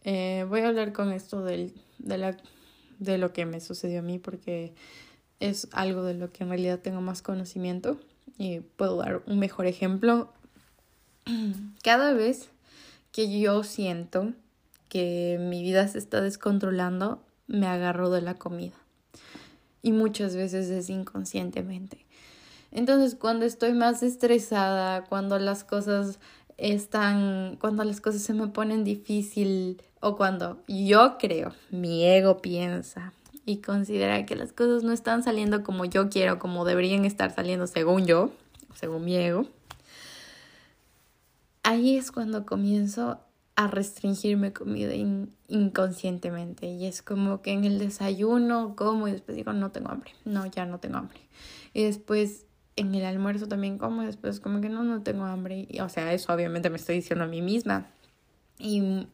eh, 0.05 0.45
voy 0.47 0.61
a 0.61 0.69
hablar 0.69 0.93
con 0.93 1.11
esto 1.11 1.43
del, 1.43 1.73
de, 1.97 2.17
la, 2.17 2.37
de 2.99 3.17
lo 3.17 3.33
que 3.33 3.45
me 3.45 3.59
sucedió 3.59 3.99
a 3.99 4.03
mí 4.03 4.19
porque 4.19 4.73
es 5.41 5.67
algo 5.73 6.03
de 6.03 6.13
lo 6.13 6.31
que 6.31 6.45
en 6.45 6.49
realidad 6.49 6.79
tengo 6.79 7.01
más 7.01 7.21
conocimiento 7.21 7.99
y 8.37 8.61
puedo 8.61 8.95
dar 8.95 9.21
un 9.25 9.37
mejor 9.37 9.65
ejemplo. 9.65 10.31
Cada 11.83 12.13
vez 12.13 12.51
que 13.15 13.39
yo 13.39 13.63
siento 13.63 14.33
que 14.89 15.37
mi 15.39 15.63
vida 15.63 15.87
se 15.87 15.97
está 15.99 16.19
descontrolando, 16.19 17.23
me 17.47 17.65
agarro 17.65 18.09
de 18.09 18.19
la 18.19 18.33
comida 18.33 18.75
y 19.81 19.93
muchas 19.93 20.35
veces 20.35 20.69
es 20.69 20.89
inconscientemente. 20.89 22.05
Entonces, 22.71 23.15
cuando 23.15 23.45
estoy 23.45 23.71
más 23.71 24.03
estresada, 24.03 25.05
cuando 25.05 25.39
las 25.39 25.63
cosas 25.63 26.19
están, 26.57 27.55
cuando 27.61 27.85
las 27.85 28.01
cosas 28.01 28.21
se 28.21 28.33
me 28.33 28.47
ponen 28.47 28.83
difícil 28.83 29.81
o 30.01 30.17
cuando 30.17 30.61
yo 30.67 31.17
creo, 31.17 31.53
mi 31.71 32.03
ego 32.03 32.41
piensa 32.41 33.13
y 33.45 33.61
considera 33.61 34.25
que 34.25 34.35
las 34.35 34.51
cosas 34.51 34.83
no 34.83 34.91
están 34.91 35.23
saliendo 35.23 35.63
como 35.63 35.85
yo 35.85 36.09
quiero, 36.09 36.37
como 36.37 36.65
deberían 36.65 37.05
estar 37.05 37.33
saliendo 37.33 37.65
según 37.65 38.05
yo, 38.05 38.31
según 38.73 39.05
mi 39.05 39.15
ego, 39.15 39.47
ahí 41.65 41.97
es 41.97 42.11
cuando 42.11 42.45
comienzo 42.45 43.19
a 43.55 43.67
restringirme 43.67 44.53
comida 44.53 44.93
inconscientemente 45.47 46.67
y 46.67 46.85
es 46.85 47.01
como 47.01 47.41
que 47.41 47.51
en 47.51 47.65
el 47.65 47.79
desayuno 47.79 48.75
como 48.75 49.07
y 49.07 49.11
después 49.11 49.35
digo 49.35 49.53
no 49.53 49.71
tengo 49.71 49.89
hambre, 49.89 50.11
no, 50.25 50.45
ya 50.45 50.65
no 50.65 50.79
tengo 50.79 50.97
hambre. 50.97 51.19
Y 51.73 51.83
después 51.83 52.45
en 52.75 52.93
el 52.93 53.03
almuerzo 53.05 53.47
también 53.47 53.77
como 53.77 54.03
y 54.03 54.05
después 54.05 54.39
como 54.39 54.61
que 54.61 54.69
no, 54.69 54.83
no 54.83 55.01
tengo 55.01 55.25
hambre. 55.25 55.65
Y, 55.69 55.79
o 55.79 55.89
sea, 55.89 56.13
eso 56.13 56.33
obviamente 56.33 56.69
me 56.69 56.77
estoy 56.77 56.95
diciendo 56.95 57.23
a 57.23 57.27
mí 57.27 57.41
misma. 57.41 57.87
Y, 58.59 59.07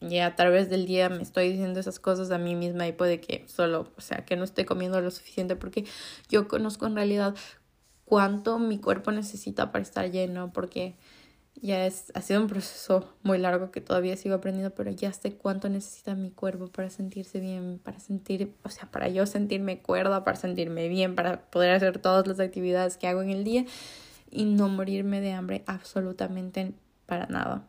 y 0.00 0.18
a 0.18 0.34
través 0.36 0.68
del 0.68 0.86
día 0.86 1.08
me 1.08 1.22
estoy 1.22 1.50
diciendo 1.50 1.80
esas 1.80 1.98
cosas 1.98 2.30
a 2.30 2.38
mí 2.38 2.54
misma 2.54 2.86
y 2.86 2.92
puede 2.92 3.20
que 3.20 3.44
solo, 3.48 3.92
o 3.96 4.00
sea, 4.00 4.24
que 4.24 4.36
no 4.36 4.44
esté 4.44 4.66
comiendo 4.66 5.00
lo 5.00 5.10
suficiente 5.10 5.56
porque 5.56 5.84
yo 6.28 6.48
conozco 6.48 6.86
en 6.86 6.96
realidad 6.96 7.34
cuánto 8.04 8.58
mi 8.58 8.78
cuerpo 8.78 9.12
necesita 9.12 9.72
para 9.72 9.82
estar 9.82 10.10
lleno 10.10 10.52
porque 10.52 10.96
ya 11.60 11.86
es, 11.86 12.12
ha 12.14 12.20
sido 12.20 12.40
un 12.40 12.46
proceso 12.48 13.08
muy 13.22 13.38
largo 13.38 13.70
que 13.70 13.80
todavía 13.80 14.16
sigo 14.16 14.34
aprendiendo, 14.34 14.74
pero 14.74 14.90
ya 14.90 15.12
sé 15.12 15.34
cuánto 15.34 15.68
necesita 15.68 16.14
mi 16.14 16.30
cuerpo 16.30 16.66
para 16.68 16.90
sentirse 16.90 17.40
bien, 17.40 17.80
para 17.82 18.00
sentir, 18.00 18.54
o 18.64 18.70
sea, 18.70 18.90
para 18.90 19.08
yo 19.08 19.24
sentirme 19.26 19.80
cuerda, 19.80 20.24
para 20.24 20.36
sentirme 20.36 20.88
bien, 20.88 21.14
para 21.14 21.42
poder 21.50 21.72
hacer 21.72 21.98
todas 21.98 22.26
las 22.26 22.40
actividades 22.40 22.96
que 22.96 23.06
hago 23.06 23.22
en 23.22 23.30
el 23.30 23.44
día 23.44 23.64
y 24.30 24.44
no 24.44 24.68
morirme 24.68 25.20
de 25.20 25.32
hambre 25.32 25.62
absolutamente 25.66 26.74
para 27.06 27.26
nada. 27.26 27.66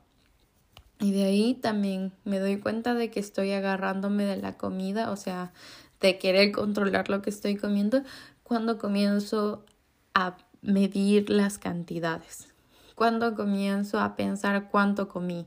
Y 0.99 1.11
de 1.11 1.25
ahí 1.25 1.53
también 1.53 2.11
me 2.23 2.39
doy 2.39 2.57
cuenta 2.57 2.95
de 2.95 3.11
que 3.11 3.19
estoy 3.19 3.51
agarrándome 3.51 4.23
de 4.25 4.37
la 4.37 4.57
comida, 4.57 5.11
o 5.11 5.15
sea, 5.15 5.53
de 6.01 6.17
querer 6.17 6.51
controlar 6.51 7.09
lo 7.09 7.21
que 7.21 7.29
estoy 7.29 7.55
comiendo 7.55 8.01
cuando 8.43 8.77
comienzo 8.77 9.65
a 10.13 10.37
medir 10.61 11.29
las 11.29 11.57
cantidades 11.57 12.54
cuando 12.95 13.35
comienzo 13.35 13.99
a 13.99 14.15
pensar 14.15 14.69
cuánto 14.71 15.07
comí, 15.07 15.45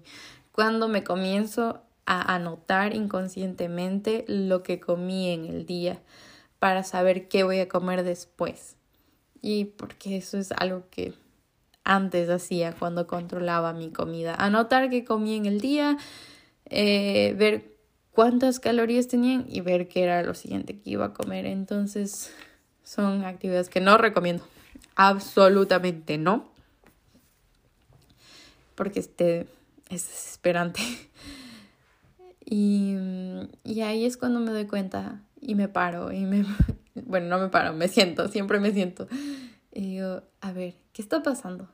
cuando 0.53 0.88
me 0.88 1.03
comienzo 1.03 1.82
a 2.07 2.34
anotar 2.34 2.94
inconscientemente 2.94 4.24
lo 4.28 4.62
que 4.62 4.80
comí 4.80 5.30
en 5.30 5.46
el 5.46 5.66
día 5.66 6.01
para 6.59 6.82
saber 6.82 7.28
qué 7.28 7.44
voy 7.44 7.61
a 7.61 7.68
comer 7.68 8.03
después. 8.03 8.76
Y 9.40 9.66
porque 9.66 10.16
eso 10.16 10.38
es 10.38 10.53
algo 10.53 10.84
que 10.90 11.14
antes 11.84 12.28
hacía 12.28 12.72
cuando 12.72 13.07
controlaba 13.07 13.72
mi 13.72 13.90
comida. 13.90 14.34
Anotar 14.34 14.90
qué 14.90 15.05
comí 15.05 15.36
en 15.36 15.46
el 15.46 15.61
día, 15.61 15.96
eh, 16.66 17.34
ver 17.38 17.76
cuántas 18.12 18.61
calorías 18.61 19.09
tenían 19.09 19.46
y 19.49 19.61
ver 19.61 19.88
qué 19.88 20.03
era 20.03 20.22
lo 20.22 20.34
siguiente 20.34 20.78
que 20.78 20.90
iba 20.90 21.07
a 21.07 21.14
comer. 21.14 21.46
Entonces 21.46 22.32
son 22.82 23.24
actividades 23.24 23.68
que 23.68 23.80
no 23.80 23.96
recomiendo. 23.96 24.44
Absolutamente 24.96 26.18
no. 26.18 26.57
Porque 28.79 29.01
este 29.01 29.41
es 29.91 30.09
desesperante. 30.09 30.81
Y, 32.51 32.97
y 33.62 33.83
ahí 33.83 34.07
es 34.07 34.16
cuando 34.16 34.41
me 34.41 34.53
doy 34.53 34.66
cuenta 34.66 35.20
y 35.39 35.55
me 35.55 35.68
paro 35.68 36.12
y 36.12 36.20
me, 36.20 36.47
bueno, 36.95 37.26
no 37.29 37.39
me 37.39 37.51
paro, 37.51 37.74
me 37.74 37.89
siento, 37.89 38.29
siempre 38.29 38.59
me 38.59 38.72
siento. 38.72 39.07
Y 39.70 39.83
digo, 39.83 40.22
a 40.41 40.53
ver, 40.53 40.74
¿qué 40.95 41.03
está 41.03 41.22
pasando? 41.22 41.68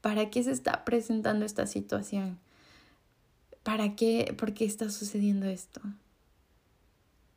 ¿Para 0.00 0.30
qué 0.30 0.42
se 0.42 0.52
está 0.52 0.86
presentando 0.86 1.44
esta 1.44 1.66
situación? 1.66 2.38
¿Para 3.62 3.94
qué? 3.94 4.34
¿Por 4.38 4.54
qué 4.54 4.64
está 4.64 4.88
sucediendo 4.88 5.44
esto? 5.44 5.82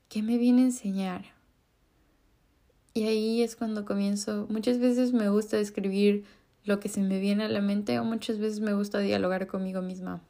¿Qué 0.08 0.24
me 0.24 0.38
viene 0.38 0.62
a 0.62 0.66
enseñar? 0.68 1.26
Y 2.94 3.04
ahí 3.04 3.44
es 3.44 3.58
cuando 3.58 3.84
comienzo, 3.84 4.48
muchas 4.50 4.80
veces 4.80 5.12
me 5.12 5.28
gusta 5.28 5.60
escribir 5.60 6.24
lo 6.66 6.80
que 6.80 6.90
se 6.90 7.02
me 7.02 7.20
viene 7.20 7.46
a 7.46 7.50
la 7.50 7.62
mente 7.62 8.00
o 8.00 8.04
muchas 8.04 8.40
veces 8.40 8.60
me 8.60 8.74
gusta 8.74 9.00
dialogar 9.00 9.48
conmigo 9.48 9.82
misma. 9.82 10.22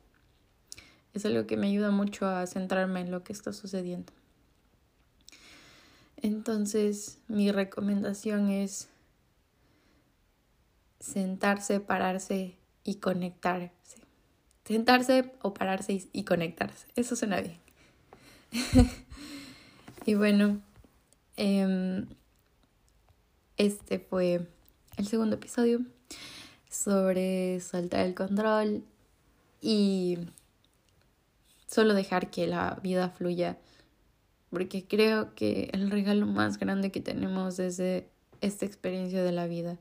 Es 1.13 1.25
algo 1.25 1.47
que 1.47 1.55
me 1.55 1.67
ayuda 1.67 1.91
mucho 1.91 2.27
a 2.27 2.45
centrarme 2.45 2.99
en 2.99 3.09
lo 3.09 3.23
que 3.23 3.31
está 3.31 3.53
sucediendo. 3.53 4.11
Entonces, 6.17 7.19
mi 7.29 7.51
recomendación 7.51 8.49
es 8.49 8.89
sentarse, 10.99 11.79
pararse 11.79 12.57
y 12.83 12.95
conectarse. 12.95 13.71
Sentarse 14.65 15.31
o 15.41 15.53
pararse 15.53 16.09
y 16.11 16.23
conectarse. 16.25 16.87
Eso 16.95 17.15
suena 17.15 17.39
bien. 17.39 17.59
y 20.05 20.15
bueno, 20.15 20.61
em, 21.37 22.07
este 23.55 23.99
fue 23.99 24.49
el 24.97 25.07
segundo 25.07 25.35
episodio 25.35 25.85
sobre 26.69 27.59
soltar 27.61 28.05
el 28.05 28.15
control 28.15 28.83
y 29.61 30.19
solo 31.67 31.93
dejar 31.93 32.29
que 32.29 32.47
la 32.47 32.79
vida 32.83 33.09
fluya. 33.09 33.57
Porque 34.49 34.85
creo 34.85 35.33
que 35.35 35.69
el 35.73 35.89
regalo 35.91 36.25
más 36.25 36.57
grande 36.57 36.91
que 36.91 37.01
tenemos 37.01 37.57
desde 37.57 38.09
esta 38.41 38.65
experiencia 38.65 39.23
de 39.23 39.31
la 39.31 39.47
vida, 39.47 39.77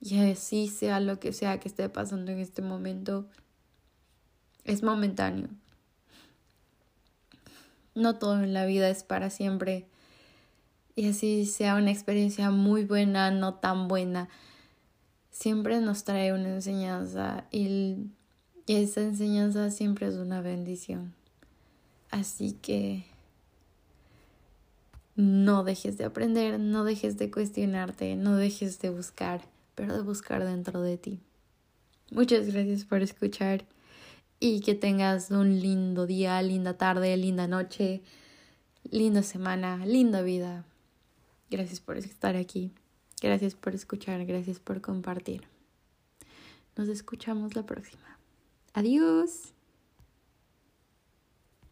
y 0.00 0.18
así 0.30 0.68
sea 0.68 1.00
lo 1.00 1.18
que 1.18 1.32
sea 1.32 1.60
que 1.60 1.68
esté 1.68 1.88
pasando 1.88 2.32
en 2.32 2.38
este 2.38 2.60
momento, 2.60 3.26
es 4.64 4.82
momentáneo. 4.82 5.48
No 7.94 8.18
todo 8.18 8.42
en 8.42 8.52
la 8.52 8.66
vida 8.66 8.90
es 8.90 9.02
para 9.02 9.30
siempre. 9.30 9.86
Y 10.96 11.08
así 11.08 11.46
sea 11.46 11.76
una 11.76 11.90
experiencia 11.90 12.50
muy 12.50 12.84
buena, 12.84 13.30
no 13.30 13.54
tan 13.54 13.88
buena, 13.88 14.28
siempre 15.34 15.80
nos 15.80 16.04
trae 16.04 16.32
una 16.32 16.48
enseñanza 16.48 17.44
y 17.50 17.96
esa 18.68 19.02
enseñanza 19.02 19.70
siempre 19.72 20.06
es 20.06 20.14
una 20.14 20.40
bendición. 20.40 21.12
Así 22.10 22.52
que 22.52 23.04
no 25.16 25.64
dejes 25.64 25.98
de 25.98 26.04
aprender, 26.04 26.60
no 26.60 26.84
dejes 26.84 27.18
de 27.18 27.32
cuestionarte, 27.32 28.14
no 28.14 28.36
dejes 28.36 28.78
de 28.78 28.90
buscar, 28.90 29.42
pero 29.74 29.94
de 29.94 30.02
buscar 30.02 30.44
dentro 30.44 30.80
de 30.80 30.98
ti. 30.98 31.18
Muchas 32.12 32.46
gracias 32.46 32.84
por 32.84 33.02
escuchar 33.02 33.64
y 34.38 34.60
que 34.60 34.76
tengas 34.76 35.32
un 35.32 35.60
lindo 35.60 36.06
día, 36.06 36.40
linda 36.42 36.78
tarde, 36.78 37.16
linda 37.16 37.48
noche, 37.48 38.02
linda 38.88 39.24
semana, 39.24 39.84
linda 39.84 40.22
vida. 40.22 40.64
Gracias 41.50 41.80
por 41.80 41.96
estar 41.96 42.36
aquí. 42.36 42.70
Gracias 43.24 43.54
por 43.54 43.74
escuchar, 43.74 44.26
gracias 44.26 44.60
por 44.60 44.82
compartir. 44.82 45.48
Nos 46.76 46.88
escuchamos 46.88 47.56
la 47.56 47.64
próxima. 47.64 48.18
Adiós. 48.74 49.53